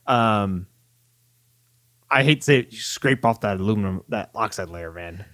[0.07, 0.67] um,
[2.11, 5.25] I hate to say it, you scrape off that aluminum, that oxide layer, man.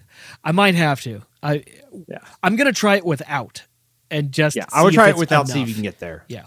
[0.44, 1.22] I might have to.
[1.42, 1.64] I
[2.08, 2.18] yeah.
[2.42, 3.64] I'm gonna try it without,
[4.10, 4.66] and just yeah.
[4.72, 5.46] I would try it without.
[5.46, 5.54] Enough.
[5.54, 6.24] See if you can get there.
[6.28, 6.44] Yeah.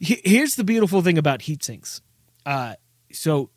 [0.00, 2.00] Here's the beautiful thing about heat sinks.
[2.44, 2.74] Uh,
[3.12, 3.50] so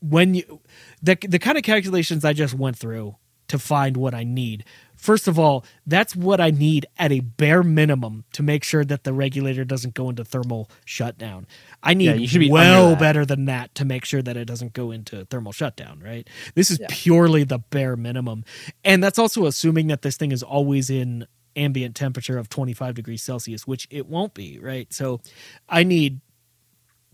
[0.00, 0.60] when you
[1.02, 3.16] the the kind of calculations I just went through
[3.48, 4.64] to find what I need
[4.96, 9.04] First of all, that's what I need at a bare minimum to make sure that
[9.04, 11.46] the regulator doesn't go into thermal shutdown.
[11.82, 15.24] I need yeah, well better than that to make sure that it doesn't go into
[15.26, 16.28] thermal shutdown, right?
[16.54, 16.86] This is yeah.
[16.90, 18.44] purely the bare minimum.
[18.84, 21.26] And that's also assuming that this thing is always in
[21.56, 24.92] ambient temperature of 25 degrees Celsius, which it won't be, right?
[24.92, 25.20] So
[25.68, 26.20] I need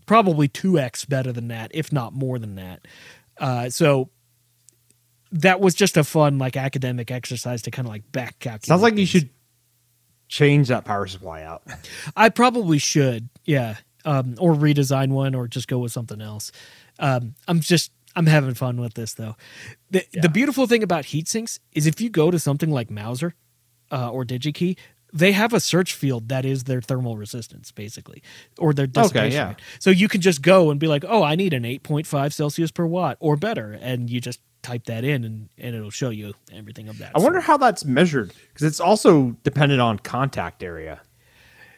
[0.05, 2.87] probably 2x better than that, if not more than that.
[3.37, 4.09] Uh, so
[5.31, 8.65] that was just a fun like academic exercise to kind of like back calculate.
[8.65, 9.13] Sounds like things.
[9.13, 9.29] you should
[10.27, 11.63] change that power supply out.
[12.15, 16.51] I probably should, yeah, um, or redesign one, or just go with something else.
[16.99, 19.35] Um, I'm just I'm having fun with this though.
[19.89, 20.21] The yeah.
[20.21, 23.35] the beautiful thing about heat sinks is if you go to something like Mouser
[23.93, 24.77] uh, or DigiKey,
[25.13, 28.23] they have a search field that is their thermal resistance basically
[28.57, 29.49] or their dissipation okay, yeah.
[29.49, 29.61] Rate.
[29.77, 32.83] so you can just go and be like oh i need an 8.5 celsius per
[32.87, 36.87] watt or better and you just type that in and, and it'll show you everything
[36.87, 37.11] of that.
[37.13, 41.01] I wonder how that's measured because it's also dependent on contact area.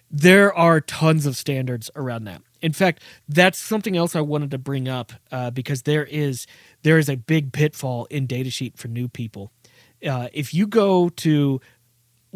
[0.10, 2.42] There are tons of standards around that.
[2.62, 6.48] In fact, that's something else I wanted to bring up uh, because there is
[6.84, 9.52] there is a big pitfall in datasheet for new people.
[10.08, 11.60] Uh, if you go to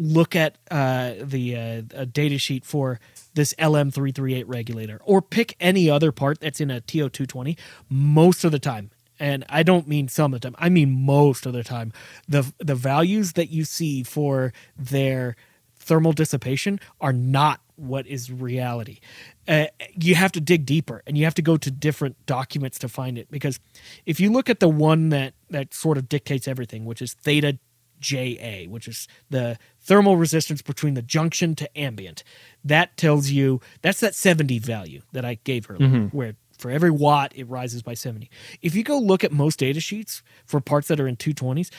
[0.00, 1.60] look at uh, the uh,
[2.06, 2.98] datasheet for
[3.34, 7.56] this LM338 regulator or pick any other part that's in a TO220,
[7.88, 11.46] most of the time, and I don't mean some of the time, I mean most
[11.46, 11.92] of the time,
[12.26, 15.36] the the values that you see for their
[15.76, 19.00] thermal dissipation are not what is reality.
[19.48, 22.88] Uh, you have to dig deeper and you have to go to different documents to
[22.88, 23.58] find it because
[24.04, 27.58] if you look at the one that that sort of dictates everything, which is theta
[28.00, 29.58] JA, which is the
[29.90, 32.22] thermal resistance between the junction to ambient.
[32.62, 36.16] That tells you that's that 70 value that I gave earlier, mm-hmm.
[36.16, 38.30] where for every watt, it rises by 70.
[38.62, 41.70] If you go look at most data sheets for parts that are in 220s,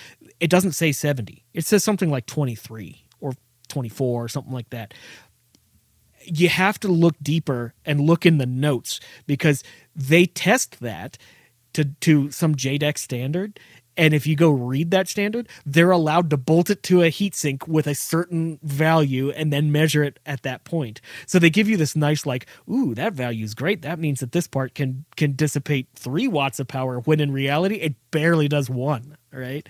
[0.41, 1.45] it doesn't say 70.
[1.53, 3.31] It says something like 23 or
[3.69, 4.93] 24 or something like that.
[6.25, 9.63] you have to look deeper and look in the notes because
[9.95, 11.17] they test that
[11.73, 13.57] to to some JEDEC standard.
[13.97, 17.67] And if you go read that standard, they're allowed to bolt it to a heatsink
[17.67, 21.01] with a certain value and then measure it at that point.
[21.27, 23.81] So they give you this nice, like, ooh, that value is great.
[23.81, 27.75] That means that this part can can dissipate three watts of power when in reality
[27.75, 29.17] it barely does one.
[29.31, 29.67] Right.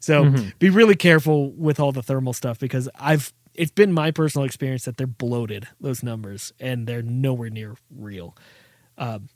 [0.00, 0.48] So Mm-hmm.
[0.58, 4.84] be really careful with all the thermal stuff because I've it's been my personal experience
[4.86, 8.36] that they're bloated those numbers and they're nowhere near real.
[8.98, 9.28] Um,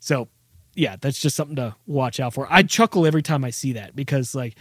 [0.00, 0.28] so
[0.74, 2.46] yeah, that's just something to watch out for.
[2.50, 4.56] I chuckle every time I see that because like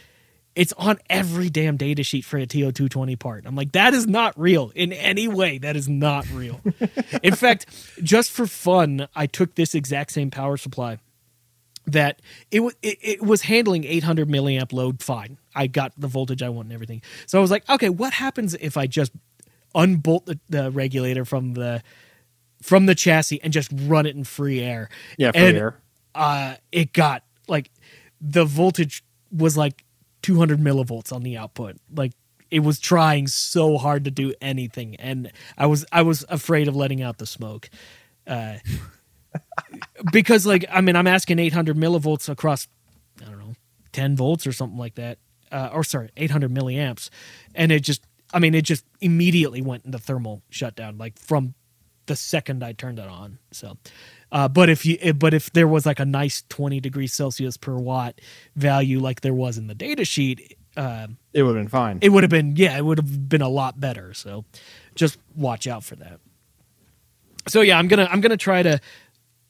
[0.56, 3.46] it's on every damn data sheet for a TO220 part.
[3.46, 5.58] I'm like, that is not real in any way.
[5.60, 6.60] That is not real.
[7.24, 7.68] in fact,
[8.04, 10.98] just for fun, I took this exact same power supply
[11.86, 15.38] that it, it it was handling 800 milliamp load fine.
[15.56, 17.02] I got the voltage I want and everything.
[17.26, 19.12] So I was like, okay, what happens if I just
[19.76, 21.82] unbolt the, the regulator from the
[22.62, 24.90] from the chassis and just run it in free air?
[25.18, 25.80] Yeah, free And, air.
[26.20, 27.72] Uh, it got like
[28.20, 29.86] the voltage was like
[30.22, 31.78] 200 millivolts on the output.
[31.96, 32.12] Like
[32.52, 36.76] it was trying so hard to do anything, and I was I was afraid of
[36.76, 37.70] letting out the smoke.
[38.28, 38.58] Uh,
[40.12, 42.68] because like I mean I'm asking 800 millivolts across
[43.22, 43.54] I don't know
[43.94, 45.20] 10 volts or something like that
[45.52, 47.10] uh, or sorry 800 milliamps
[47.56, 48.04] and it just
[48.34, 51.54] I mean it just immediately went into thermal shutdown like from
[52.08, 53.78] the second I turned it on so
[54.32, 57.76] uh, but if you but if there was like a nice 20 degrees Celsius per
[57.76, 58.20] watt
[58.56, 62.00] value like there was in the data sheet uh, It would have been fine.
[62.02, 64.14] it would have been yeah it would have been a lot better.
[64.14, 64.46] So
[64.96, 66.20] just watch out for that.
[67.48, 68.80] So yeah i'm gonna i'm gonna try to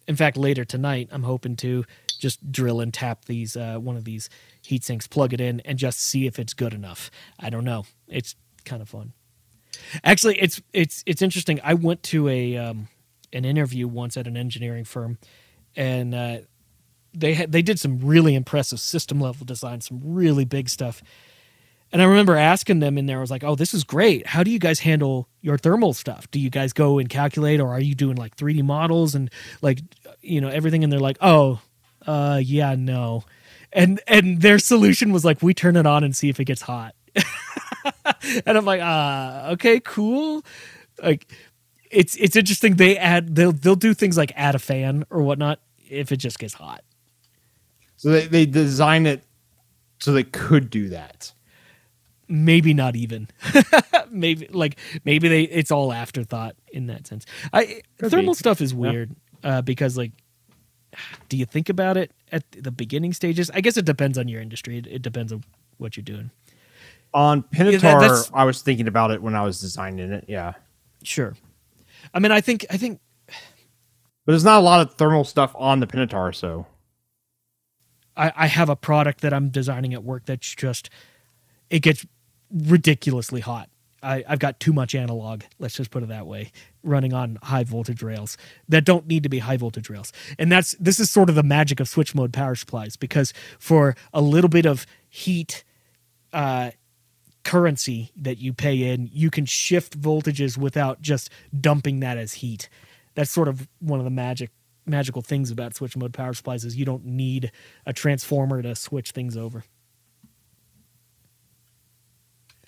[0.08, 1.84] in fact later tonight i'm hoping to
[2.20, 4.30] just drill and tap these uh, one of these
[4.62, 7.10] heat sinks plug it in and just see if it's good enough.
[7.40, 7.86] I don't know.
[8.10, 9.14] It's kind of fun.
[10.04, 11.60] Actually it's it's it's interesting.
[11.64, 12.90] I went to a um,
[13.34, 15.18] an interview once at an engineering firm
[15.76, 16.38] and uh,
[17.14, 21.02] they had they did some really impressive system level design some really big stuff
[21.92, 24.28] and I remember asking them in there, I was like, oh, this is great.
[24.28, 26.30] How do you guys handle your thermal stuff?
[26.30, 29.80] Do you guys go and calculate or are you doing like 3D models and like,
[30.22, 30.84] you know, everything?
[30.84, 31.62] And they're like, oh,
[32.06, 33.24] uh, yeah, no.
[33.74, 36.62] And, and their solution was like, we turn it on and see if it gets
[36.62, 36.94] hot.
[38.46, 40.44] and I'm like, uh, okay, cool.
[41.02, 41.28] Like,
[41.90, 42.76] it's, it's interesting.
[42.76, 45.60] They add, they'll, they'll do things like add a fan or whatnot
[45.90, 46.84] if it just gets hot.
[47.98, 49.24] So they, they design it
[50.00, 51.34] so they could do that.
[52.28, 53.28] maybe not even
[54.12, 58.38] maybe like maybe they it's all afterthought in that sense i Could thermal be.
[58.38, 60.12] stuff is weird uh because like
[61.28, 64.42] do you think about it at the beginning stages i guess it depends on your
[64.42, 65.44] industry it, it depends on
[65.80, 66.30] what you're doing
[67.16, 70.26] On Pinotaur, that- I was thinking about it when I was designing it.
[70.28, 70.54] Yeah,
[71.04, 71.34] sure
[72.14, 73.00] i mean i think i think
[74.30, 76.32] but there's not a lot of thermal stuff on the Pinotaur.
[76.34, 76.68] So
[78.16, 80.88] I, I have a product that I'm designing at work that's just
[81.72, 82.06] it gets
[82.54, 83.72] ridiculously hot.
[84.04, 86.52] I, I've got too much analog, let's just put it that way,
[86.84, 88.38] running on high voltage rails
[88.68, 90.14] that don't need to be high voltage rails.
[90.38, 93.96] And that's this is sort of the magic of switch mode power supplies because for
[94.14, 95.64] a little bit of heat
[96.34, 96.70] uh,
[97.50, 102.70] currency that you pay in, you can shift voltages without just dumping that as heat.
[103.16, 104.52] That's sort of one of the magic
[104.86, 107.52] magical things about switch mode power supplies is you don't need
[107.88, 109.64] a transformer to switch things over.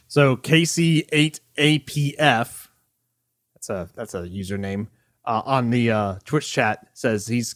[0.08, 2.68] So KC8APF,
[3.54, 4.88] that's a that's a username
[5.26, 7.54] uh, on the uh, Twitch chat says he's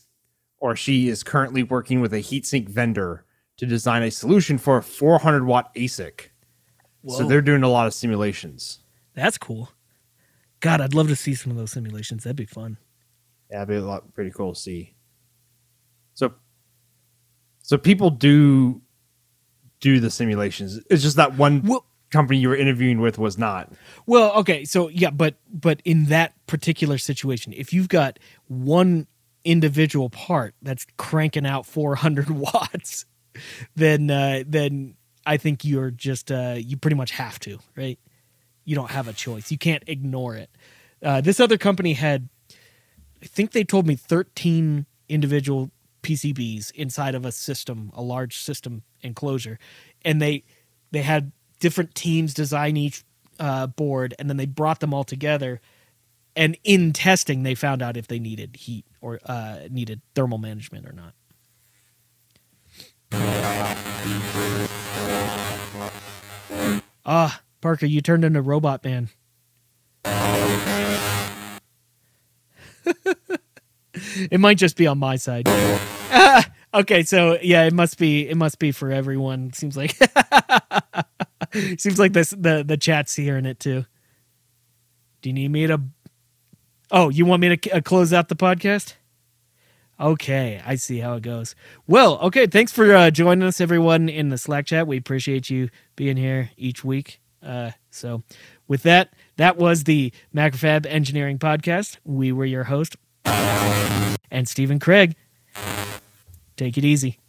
[0.59, 3.25] or she is currently working with a heatsink vendor
[3.57, 6.29] to design a solution for a 400 watt ASIC.
[7.07, 8.79] So they're doing a lot of simulations.
[9.13, 9.71] That's cool.
[10.59, 12.23] God, I'd love to see some of those simulations.
[12.23, 12.77] That'd be fun.
[13.51, 14.95] Yeah, it'd be a lot pretty cool to see.
[16.15, 16.33] So,
[17.61, 18.81] so people do
[19.79, 20.79] do the simulations.
[20.89, 23.71] It's just that one Well- company you were interviewing with was not.
[24.05, 29.07] Well, okay, so yeah, but but in that particular situation, if you've got one
[29.43, 33.05] individual part that's cranking out 400 watts,
[33.75, 34.95] then uh, then
[35.25, 37.99] I think you're just uh, you pretty much have to, right?
[38.63, 39.51] You don't have a choice.
[39.51, 40.49] You can't ignore it.
[41.03, 42.29] Uh, this other company had,
[43.21, 45.71] I think they told me 13 individual
[46.01, 49.59] PCBs inside of a system, a large system enclosure,
[50.03, 50.43] and they
[50.91, 53.03] they had different teams design each
[53.39, 55.59] uh, board, and then they brought them all together.
[56.35, 60.85] And in testing, they found out if they needed heat or uh, needed thermal management
[60.85, 61.13] or not.
[67.05, 69.09] Ah, Parker, you turned into Robot Man.
[73.93, 75.43] it might just be on my side.
[75.47, 79.53] Ah, okay, so yeah, it must be it must be for everyone.
[79.53, 79.95] Seems like
[81.77, 83.85] seems like this the the chat's hearing it too.
[85.21, 85.81] Do you need me to?
[86.91, 88.93] Oh, you want me to uh, close out the podcast?
[89.99, 91.55] Okay, I see how it goes.
[91.87, 94.87] Well, okay, thanks for uh, joining us, everyone, in the Slack chat.
[94.87, 97.21] We appreciate you being here each week.
[97.41, 98.23] Uh, so,
[98.67, 101.97] with that, that was the Macrofab Engineering Podcast.
[102.03, 105.15] We were your host, and Stephen Kraig.
[106.57, 107.19] Take it easy.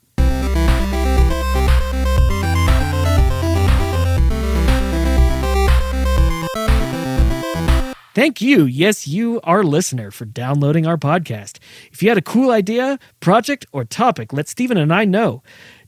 [8.17, 11.59] Thank you, yes, you, our listener, for downloading our podcast.
[11.93, 15.43] If you had a cool idea, project, or topic, let Stephen and I know.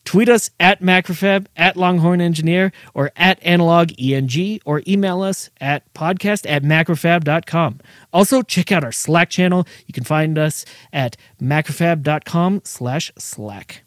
[0.05, 5.91] Tweet us at Macrofab, at Longhorn Engineer, or at Analog ENG, or email us at
[5.95, 7.81] podcast at macrofab.com.
[8.13, 9.67] Also, check out our Slack channel.
[9.87, 13.85] You can find us at macrofab.com slash Slack.